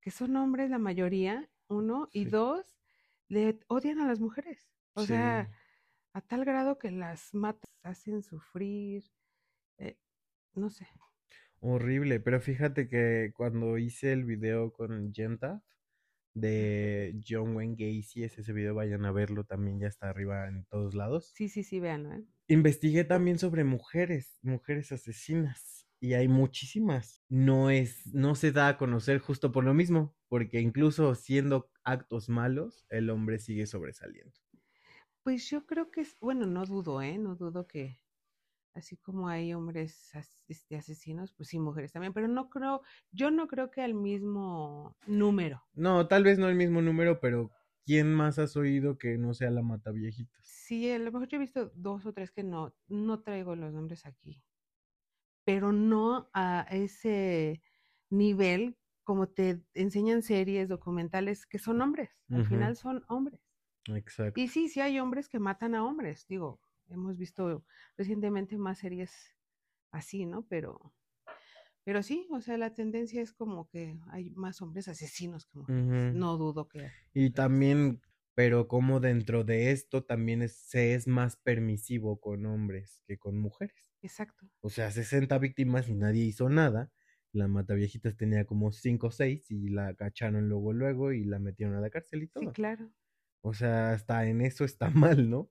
que 0.00 0.10
son 0.10 0.36
hombres 0.36 0.70
la 0.70 0.78
mayoría, 0.78 1.50
uno, 1.68 2.08
y 2.12 2.26
dos, 2.26 2.78
le 3.28 3.60
odian 3.68 4.00
a 4.00 4.06
las 4.06 4.20
mujeres. 4.20 4.70
O 4.94 5.06
Sí. 5.06 5.06
sea, 5.06 5.50
a 6.14 6.20
tal 6.22 6.44
grado 6.44 6.78
que 6.78 6.90
las 6.90 7.34
matan, 7.34 7.64
hacen 7.82 8.22
sufrir, 8.22 9.04
eh, 9.78 9.98
no 10.54 10.70
sé. 10.70 10.88
Horrible, 11.60 12.20
pero 12.20 12.40
fíjate 12.40 12.88
que 12.88 13.32
cuando 13.34 13.78
hice 13.78 14.12
el 14.12 14.24
video 14.24 14.72
con 14.72 15.12
Genta 15.14 15.62
de 16.36 17.18
John 17.26 17.56
Wayne 17.56 17.76
Gacy, 17.78 18.24
es 18.24 18.38
ese 18.38 18.52
video, 18.52 18.74
vayan 18.74 19.06
a 19.06 19.12
verlo, 19.12 19.44
también 19.44 19.80
ya 19.80 19.88
está 19.88 20.10
arriba 20.10 20.46
en 20.48 20.66
todos 20.66 20.94
lados. 20.94 21.32
Sí, 21.34 21.48
sí, 21.48 21.62
sí, 21.62 21.80
véanlo, 21.80 22.12
¿eh? 22.12 22.24
Investigué 22.48 23.04
también 23.04 23.38
sobre 23.38 23.64
mujeres, 23.64 24.38
mujeres 24.42 24.92
asesinas, 24.92 25.88
y 25.98 26.12
hay 26.12 26.28
muchísimas. 26.28 27.24
No 27.30 27.70
es, 27.70 28.06
no 28.14 28.34
se 28.34 28.52
da 28.52 28.68
a 28.68 28.76
conocer 28.76 29.18
justo 29.18 29.50
por 29.50 29.64
lo 29.64 29.72
mismo, 29.72 30.14
porque 30.28 30.60
incluso 30.60 31.14
siendo 31.14 31.70
actos 31.84 32.28
malos, 32.28 32.84
el 32.90 33.08
hombre 33.08 33.38
sigue 33.38 33.66
sobresaliendo. 33.66 34.38
Pues 35.22 35.48
yo 35.48 35.64
creo 35.66 35.90
que 35.90 36.02
es, 36.02 36.14
bueno, 36.20 36.46
no 36.46 36.66
dudo, 36.66 37.00
¿eh? 37.00 37.16
No 37.16 37.34
dudo 37.34 37.66
que 37.66 37.98
así 38.76 38.96
como 38.96 39.28
hay 39.28 39.54
hombres 39.54 40.14
as- 40.14 40.32
este, 40.48 40.76
asesinos, 40.76 41.32
pues 41.32 41.48
sí, 41.50 41.58
mujeres 41.58 41.92
también, 41.92 42.12
pero 42.12 42.28
no 42.28 42.48
creo, 42.50 42.82
yo 43.10 43.30
no 43.30 43.48
creo 43.48 43.70
que 43.70 43.82
al 43.82 43.94
mismo 43.94 44.96
número. 45.06 45.64
No, 45.74 46.08
tal 46.08 46.24
vez 46.24 46.38
no 46.38 46.48
el 46.48 46.56
mismo 46.56 46.82
número, 46.82 47.20
pero 47.20 47.52
¿quién 47.84 48.12
más 48.12 48.38
has 48.38 48.56
oído 48.56 48.98
que 48.98 49.16
no 49.18 49.32
sea 49.34 49.50
la 49.50 49.62
mata 49.62 49.90
viejitas? 49.92 50.44
Sí, 50.44 50.90
a 50.90 50.98
lo 50.98 51.12
mejor 51.12 51.28
yo 51.28 51.36
he 51.36 51.40
visto 51.40 51.70
dos 51.74 52.06
o 52.06 52.12
tres 52.14 52.30
que 52.32 52.42
no, 52.42 52.74
no 52.88 53.20
traigo 53.22 53.54
los 53.54 53.72
nombres 53.74 54.06
aquí, 54.06 54.42
pero 55.44 55.72
no 55.72 56.28
a 56.32 56.66
ese 56.70 57.62
nivel 58.10 58.76
como 59.04 59.28
te 59.28 59.62
enseñan 59.74 60.22
series, 60.22 60.68
documentales, 60.68 61.46
que 61.46 61.60
son 61.60 61.80
hombres, 61.80 62.10
al 62.32 62.44
final 62.44 62.76
son 62.76 63.04
hombres. 63.08 63.40
Exacto. 63.88 64.40
Y 64.40 64.48
sí, 64.48 64.68
sí 64.68 64.80
hay 64.80 64.98
hombres 65.00 65.28
que 65.28 65.38
matan 65.38 65.74
a 65.74 65.84
hombres, 65.84 66.26
digo, 66.28 66.60
hemos 66.88 67.16
visto 67.18 67.64
recientemente 67.96 68.58
más 68.58 68.78
series 68.78 69.12
así, 69.92 70.26
¿no? 70.26 70.46
Pero, 70.48 70.94
pero 71.84 72.02
sí, 72.02 72.26
o 72.32 72.40
sea, 72.40 72.58
la 72.58 72.74
tendencia 72.74 73.22
es 73.22 73.32
como 73.32 73.68
que 73.68 73.98
hay 74.10 74.30
más 74.30 74.62
hombres 74.62 74.88
asesinos 74.88 75.46
que 75.46 75.58
mujeres. 75.58 76.14
No 76.14 76.36
dudo 76.36 76.68
que. 76.68 76.92
Y 77.14 77.30
también, 77.30 78.00
pero 78.34 78.68
como 78.68 79.00
dentro 79.00 79.44
de 79.44 79.70
esto 79.72 80.04
también 80.04 80.42
es- 80.42 80.56
se 80.56 80.94
es 80.94 81.06
más 81.08 81.36
permisivo 81.36 82.20
con 82.20 82.46
hombres 82.46 83.02
que 83.06 83.18
con 83.18 83.38
mujeres. 83.38 83.92
Exacto. 84.02 84.48
O 84.62 84.70
sea, 84.70 84.90
60 84.90 85.38
víctimas 85.38 85.88
y 85.88 85.94
nadie 85.94 86.24
hizo 86.24 86.48
nada. 86.50 86.92
La 87.32 87.48
Mataviejitas 87.48 88.16
tenía 88.16 88.46
como 88.46 88.72
5 88.72 89.08
o 89.08 89.10
6 89.12 89.50
y 89.50 89.68
la 89.70 89.94
cacharon 89.94 90.48
luego 90.48 90.72
luego 90.72 91.12
y 91.12 91.24
la 91.24 91.38
metieron 91.38 91.76
a 91.76 91.80
la 91.80 91.90
cárcel 91.90 92.22
y 92.24 92.28
Sí, 92.34 92.46
todo. 92.46 92.52
claro. 92.52 92.92
O 93.42 93.54
sea, 93.54 93.92
hasta 93.92 94.26
en 94.28 94.40
eso 94.42 94.64
está 94.64 94.90
mal, 94.90 95.30
¿no? 95.30 95.50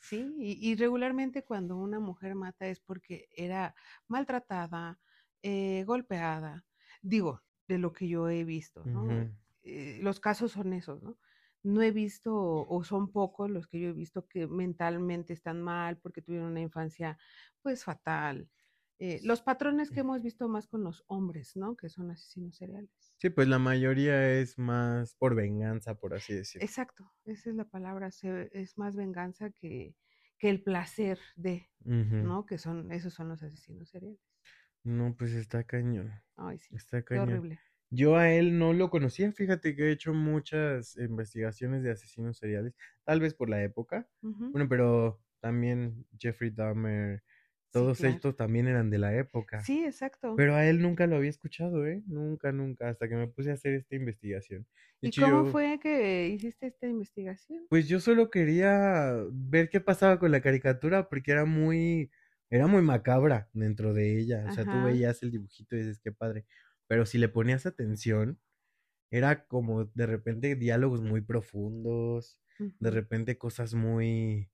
Sí, 0.00 0.34
y, 0.38 0.70
y 0.70 0.76
regularmente 0.76 1.44
cuando 1.44 1.76
una 1.76 2.00
mujer 2.00 2.34
mata 2.34 2.66
es 2.68 2.80
porque 2.80 3.28
era 3.36 3.74
maltratada, 4.08 4.98
eh, 5.42 5.84
golpeada. 5.86 6.66
Digo, 7.02 7.42
de 7.68 7.78
lo 7.78 7.92
que 7.92 8.08
yo 8.08 8.28
he 8.30 8.44
visto, 8.44 8.86
¿no? 8.86 9.28
Eh, 9.62 9.98
los 10.02 10.18
casos 10.20 10.52
son 10.52 10.72
esos, 10.72 11.02
¿no? 11.02 11.18
No 11.62 11.82
he 11.82 11.90
visto, 11.90 12.34
o 12.66 12.82
son 12.84 13.12
pocos 13.12 13.50
los 13.50 13.66
que 13.66 13.78
yo 13.80 13.90
he 13.90 13.92
visto 13.92 14.26
que 14.26 14.46
mentalmente 14.48 15.34
están 15.34 15.60
mal 15.60 15.98
porque 15.98 16.22
tuvieron 16.22 16.48
una 16.50 16.62
infancia, 16.62 17.18
pues, 17.62 17.84
fatal. 17.84 18.48
Eh, 19.00 19.20
los 19.24 19.40
patrones 19.42 19.90
que 19.90 20.00
hemos 20.00 20.22
visto 20.22 20.48
más 20.48 20.66
con 20.68 20.84
los 20.84 21.04
hombres, 21.08 21.56
¿no? 21.56 21.74
Que 21.76 21.88
son 21.88 22.10
asesinos 22.10 22.56
seriales. 22.56 22.90
Sí, 23.16 23.30
pues 23.30 23.48
la 23.48 23.58
mayoría 23.58 24.30
es 24.38 24.58
más 24.58 25.14
por 25.14 25.34
venganza, 25.34 25.94
por 25.94 26.14
así 26.14 26.34
decirlo. 26.34 26.66
Exacto, 26.66 27.10
esa 27.24 27.50
es 27.50 27.56
la 27.56 27.64
palabra, 27.64 28.10
se- 28.10 28.50
es 28.52 28.76
más 28.76 28.94
venganza 28.94 29.50
que, 29.50 29.96
que 30.38 30.50
el 30.50 30.62
placer 30.62 31.18
de. 31.36 31.68
¿no? 31.84 32.44
Que 32.44 32.58
son, 32.58 32.92
esos 32.92 33.14
son 33.14 33.28
los 33.30 33.42
asesinos 33.42 33.88
seriales. 33.88 34.20
No, 34.84 35.14
pues 35.16 35.32
está 35.32 35.64
cañón. 35.64 36.12
Ay, 36.36 36.58
sí, 36.58 36.74
Está 36.76 36.98
qué 37.00 37.06
cañón. 37.06 37.28
horrible. 37.28 37.60
Yo 37.90 38.16
a 38.16 38.30
él 38.30 38.58
no 38.58 38.72
lo 38.72 38.88
conocía, 38.88 39.32
fíjate 39.32 39.74
que 39.74 39.88
he 39.88 39.92
hecho 39.92 40.12
muchas 40.14 40.96
investigaciones 40.96 41.82
de 41.82 41.90
asesinos 41.90 42.36
seriales, 42.38 42.74
tal 43.04 43.20
vez 43.20 43.34
por 43.34 43.48
la 43.48 43.62
época. 43.64 44.08
Bueno, 44.22 44.68
pero 44.68 45.20
también 45.40 46.06
Jeffrey 46.18 46.50
Dahmer, 46.50 47.22
sí, 47.70 47.90
todos 47.90 47.92
claro. 47.92 48.14
estos 48.14 48.36
también 48.36 48.68
eran 48.68 48.90
de 48.90 48.98
la 48.98 49.16
época. 49.16 49.66
Sí, 49.66 49.84
exacto. 49.84 50.36
Pero 50.36 50.54
a 50.56 50.66
él 50.66 50.82
nunca 50.82 51.06
lo 51.06 51.16
había 51.16 51.30
escuchado, 51.30 51.86
¿eh? 51.86 52.02
Nunca, 52.06 52.52
nunca, 52.52 52.88
hasta 52.90 53.08
que 53.08 53.16
me 53.16 53.28
puse 53.28 53.50
a 53.50 53.54
hacer 53.54 53.74
esta 53.74 53.96
investigación. 53.96 54.66
¿Y 55.02 55.12
cómo 55.12 55.44
yo- 55.44 55.52
fue 55.52 55.78
que 55.78 56.28
hiciste 56.28 56.66
esta 56.68 56.86
investigación? 56.86 57.68
Pues 57.68 57.88
yo 57.88 58.00
solo 58.00 58.30
quería 58.30 59.14
ver 59.32 59.70
qué 59.70 59.80
pasaba 59.80 60.18
con 60.18 60.32
la 60.32 60.40
caricatura 60.40 61.08
porque 61.08 61.30
era 61.30 61.44
muy, 61.44 62.10
era 62.50 62.66
muy 62.66 62.82
macabra 62.82 63.48
dentro 63.52 63.94
de 63.94 64.18
ella. 64.18 64.44
O 64.46 64.50
sea, 64.50 64.66
tú 64.68 64.82
Ajá. 64.82 64.82
veías 64.82 65.22
el 65.22 65.30
dibujito 65.30 65.76
y 65.76 65.80
dices, 65.80 66.00
qué 66.00 66.10
padre. 66.12 66.46
Pero 66.88 67.06
si 67.06 67.18
le 67.18 67.28
ponías 67.28 67.66
atención, 67.66 68.40
era 69.10 69.46
como 69.46 69.86
de 69.86 70.06
repente 70.06 70.56
diálogos 70.56 71.02
muy 71.02 71.22
profundos, 71.22 72.40
de 72.80 72.90
repente 72.92 73.38
cosas 73.38 73.74
muy, 73.74 74.50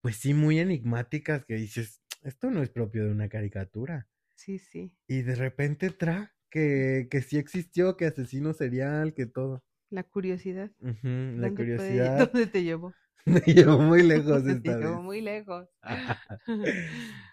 pues 0.00 0.16
sí, 0.16 0.34
muy 0.34 0.58
enigmáticas 0.60 1.44
que 1.46 1.54
dices, 1.56 2.02
esto 2.22 2.50
no 2.50 2.62
es 2.62 2.70
propio 2.70 3.04
de 3.04 3.12
una 3.12 3.28
caricatura. 3.28 4.08
Sí, 4.34 4.58
sí. 4.58 4.94
Y 5.08 5.22
de 5.22 5.34
repente 5.34 5.90
tra, 5.90 6.34
que, 6.50 7.08
que 7.10 7.22
sí 7.22 7.38
existió, 7.38 7.96
que 7.96 8.06
asesino 8.06 8.52
serial, 8.52 9.14
que 9.14 9.26
todo. 9.26 9.64
La 9.90 10.02
curiosidad. 10.02 10.70
La 10.80 10.92
¿Dónde 10.92 11.50
puede- 11.50 11.54
curiosidad 11.56 12.30
¿Dónde 12.32 12.46
te 12.46 12.62
llevó? 12.62 12.92
me 13.26 13.40
llevó 13.40 13.78
muy 13.78 14.02
lejos 14.02 14.44
Te 14.44 14.52
esta 14.52 14.78
llevó 14.78 14.96
vez. 14.96 15.02
muy 15.04 15.20
lejos. 15.20 15.68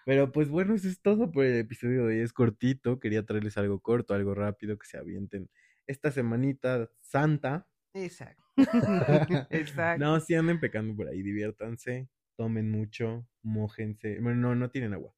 Pero 0.05 0.31
pues 0.31 0.49
bueno, 0.49 0.75
eso 0.75 0.87
es 0.87 1.01
todo 1.01 1.31
por 1.31 1.45
el 1.45 1.57
episodio 1.57 2.05
de 2.07 2.15
hoy. 2.15 2.19
Es 2.21 2.33
cortito, 2.33 2.99
quería 2.99 3.23
traerles 3.25 3.57
algo 3.57 3.79
corto, 3.79 4.13
algo 4.13 4.33
rápido 4.35 4.77
que 4.77 4.87
se 4.87 4.97
avienten 4.97 5.49
esta 5.87 6.11
semanita 6.11 6.89
santa. 7.01 7.67
Exacto. 7.93 8.41
Exacto. 9.49 10.03
No, 10.03 10.19
si 10.19 10.35
anden 10.35 10.59
pecando 10.59 10.95
por 10.95 11.07
ahí, 11.07 11.21
diviértanse, 11.21 12.07
tomen 12.35 12.71
mucho, 12.71 13.27
mójense. 13.41 14.19
Bueno, 14.19 14.39
no, 14.41 14.55
no 14.55 14.69
tienen 14.71 14.93
agua. 14.93 15.13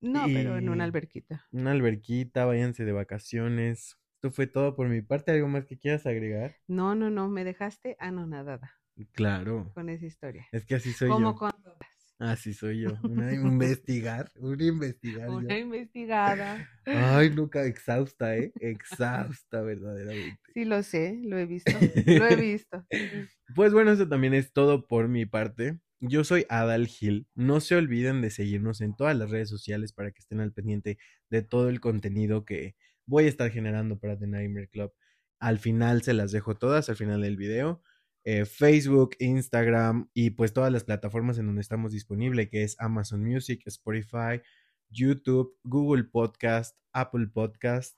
No, 0.00 0.24
pero 0.24 0.56
en 0.58 0.68
una 0.68 0.84
alberquita. 0.84 1.46
Una 1.52 1.70
alberquita, 1.72 2.44
váyanse 2.44 2.84
de 2.84 2.92
vacaciones. 2.92 3.96
Esto 4.16 4.30
fue 4.30 4.46
todo 4.46 4.74
por 4.74 4.88
mi 4.88 5.02
parte. 5.02 5.30
¿Algo 5.32 5.48
más 5.48 5.64
que 5.66 5.78
quieras 5.78 6.06
agregar? 6.06 6.56
No, 6.66 6.94
no, 6.94 7.10
no, 7.10 7.28
me 7.28 7.44
dejaste 7.44 7.96
anonadada 7.98 8.72
Claro, 9.12 9.70
con 9.74 9.88
esa 9.88 10.06
historia. 10.06 10.46
es 10.52 10.64
que 10.64 10.74
así 10.76 10.92
soy 10.92 11.08
Como 11.10 11.32
yo. 11.32 11.36
con. 11.36 11.52
Así 12.18 12.54
soy 12.54 12.82
yo, 12.82 12.90
una 13.02 13.32
investigar, 13.32 14.30
una 14.36 14.64
investigar. 14.64 15.28
Una 15.28 15.58
investigada. 15.58 16.68
Ay, 16.86 17.30
nunca 17.34 17.64
exhausta, 17.64 18.36
¿eh? 18.36 18.52
Exhausta, 18.60 19.60
verdaderamente. 19.62 20.38
Sí, 20.54 20.64
lo 20.64 20.82
sé, 20.84 21.18
lo 21.24 21.36
he 21.38 21.46
visto, 21.46 21.72
lo 22.06 22.26
he 22.26 22.36
visto. 22.36 22.86
Pues 23.56 23.72
bueno, 23.72 23.90
eso 23.90 24.08
también 24.08 24.34
es 24.34 24.52
todo 24.52 24.86
por 24.86 25.08
mi 25.08 25.26
parte. 25.26 25.78
Yo 26.04 26.24
soy 26.24 26.46
Adal 26.48 26.88
Gil. 26.88 27.28
No 27.36 27.60
se 27.60 27.76
olviden 27.76 28.22
de 28.22 28.30
seguirnos 28.30 28.80
en 28.80 28.96
todas 28.96 29.16
las 29.16 29.30
redes 29.30 29.48
sociales 29.48 29.92
para 29.92 30.10
que 30.10 30.18
estén 30.18 30.40
al 30.40 30.52
pendiente 30.52 30.98
de 31.30 31.42
todo 31.42 31.68
el 31.68 31.78
contenido 31.80 32.44
que 32.44 32.74
voy 33.06 33.26
a 33.26 33.28
estar 33.28 33.48
generando 33.52 34.00
para 34.00 34.18
The 34.18 34.26
Nightmare 34.26 34.66
Club. 34.66 34.92
Al 35.38 35.60
final 35.60 36.02
se 36.02 36.12
las 36.12 36.32
dejo 36.32 36.56
todas, 36.56 36.88
al 36.88 36.96
final 36.96 37.22
del 37.22 37.36
video. 37.36 37.82
Eh, 38.24 38.46
Facebook, 38.46 39.14
Instagram 39.20 40.10
y 40.12 40.30
pues 40.30 40.52
todas 40.52 40.72
las 40.72 40.82
plataformas 40.82 41.38
en 41.38 41.46
donde 41.46 41.60
estamos 41.62 41.92
disponibles, 41.92 42.50
que 42.50 42.64
es 42.64 42.74
Amazon 42.80 43.22
Music, 43.22 43.62
Spotify, 43.66 44.42
YouTube, 44.90 45.56
Google 45.62 46.02
Podcast, 46.02 46.76
Apple 46.92 47.28
Podcast 47.28 47.96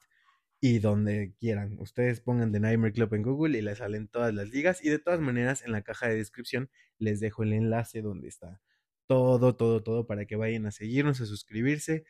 y 0.67 0.79
donde 0.79 1.35
quieran. 1.39 1.77
Ustedes 1.79 2.23
pongan 2.23 2.51
The 2.51 2.59
Nightmare 2.59 2.95
Club 2.95 3.13
en 3.13 3.21
Google 3.23 3.59
y 3.59 3.61
les 3.61 3.77
salen 3.77 4.09
todas 4.09 4.33
las 4.33 4.49
ligas. 4.49 4.83
Y 4.83 4.89
de 4.89 4.99
todas 4.99 5.21
maneras, 5.21 5.63
en 5.63 5.73
la 5.73 5.83
caja 5.83 6.09
de 6.09 6.15
descripción 6.17 6.71
les 6.99 7.21
dejo 7.21 7.43
el 7.43 7.53
enlace 7.53 8.01
donde 8.01 8.29
está 8.29 8.63
todo, 9.07 9.55
todo, 9.57 9.83
todo 9.83 10.07
para 10.07 10.25
que 10.25 10.37
vayan 10.37 10.65
a 10.65 10.71
seguirnos, 10.71 11.21
a 11.21 11.27
suscribirse. 11.27 12.07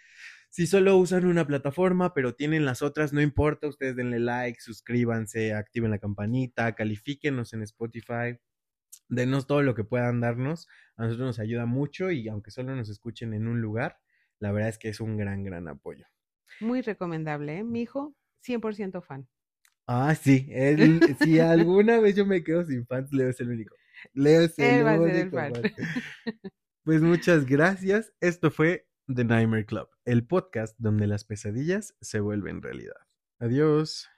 Si 0.50 0.68
solo 0.68 0.96
usan 0.96 1.26
una 1.26 1.44
plataforma, 1.44 2.14
pero 2.14 2.36
tienen 2.36 2.64
las 2.64 2.80
otras, 2.80 3.12
no 3.12 3.20
importa, 3.20 3.66
ustedes 3.66 3.96
denle 3.96 4.20
like, 4.20 4.60
suscríbanse, 4.60 5.52
activen 5.52 5.90
la 5.90 5.98
campanita, 5.98 6.76
califíquenos 6.76 7.54
en 7.54 7.62
Spotify, 7.62 8.38
denos 9.08 9.48
todo 9.48 9.62
lo 9.62 9.74
que 9.74 9.82
puedan 9.82 10.20
darnos. 10.20 10.68
A 10.96 11.02
nosotros 11.02 11.26
nos 11.26 11.38
ayuda 11.40 11.66
mucho 11.66 12.12
y 12.12 12.28
aunque 12.28 12.52
solo 12.52 12.76
nos 12.76 12.88
escuchen 12.88 13.34
en 13.34 13.48
un 13.48 13.60
lugar, 13.60 13.98
la 14.38 14.52
verdad 14.52 14.68
es 14.68 14.78
que 14.78 14.90
es 14.90 15.00
un 15.00 15.16
gran, 15.16 15.42
gran 15.42 15.66
apoyo. 15.66 16.06
Muy 16.60 16.82
recomendable, 16.82 17.58
¿eh? 17.58 17.64
Mi 17.64 17.82
hijo, 17.82 18.14
100% 18.46 19.02
fan. 19.02 19.28
Ah, 19.86 20.14
sí. 20.14 20.48
si 21.22 21.40
alguna 21.40 22.00
vez 22.00 22.16
yo 22.16 22.26
me 22.26 22.42
quedo 22.42 22.64
sin 22.64 22.86
fans, 22.86 23.12
Leo 23.12 23.28
es 23.28 23.40
el 23.40 23.50
único. 23.50 23.74
Leo 24.12 24.42
es 24.42 24.58
el 24.58 24.84
único. 24.84 25.36
Fan. 25.36 25.52
Pues 26.84 27.00
muchas 27.00 27.46
gracias. 27.46 28.12
Esto 28.20 28.50
fue 28.50 28.86
The 29.06 29.24
Nightmare 29.24 29.64
Club, 29.64 29.88
el 30.04 30.26
podcast 30.26 30.76
donde 30.78 31.06
las 31.06 31.24
pesadillas 31.24 31.96
se 32.02 32.20
vuelven 32.20 32.60
realidad. 32.60 32.96
Adiós. 33.38 34.10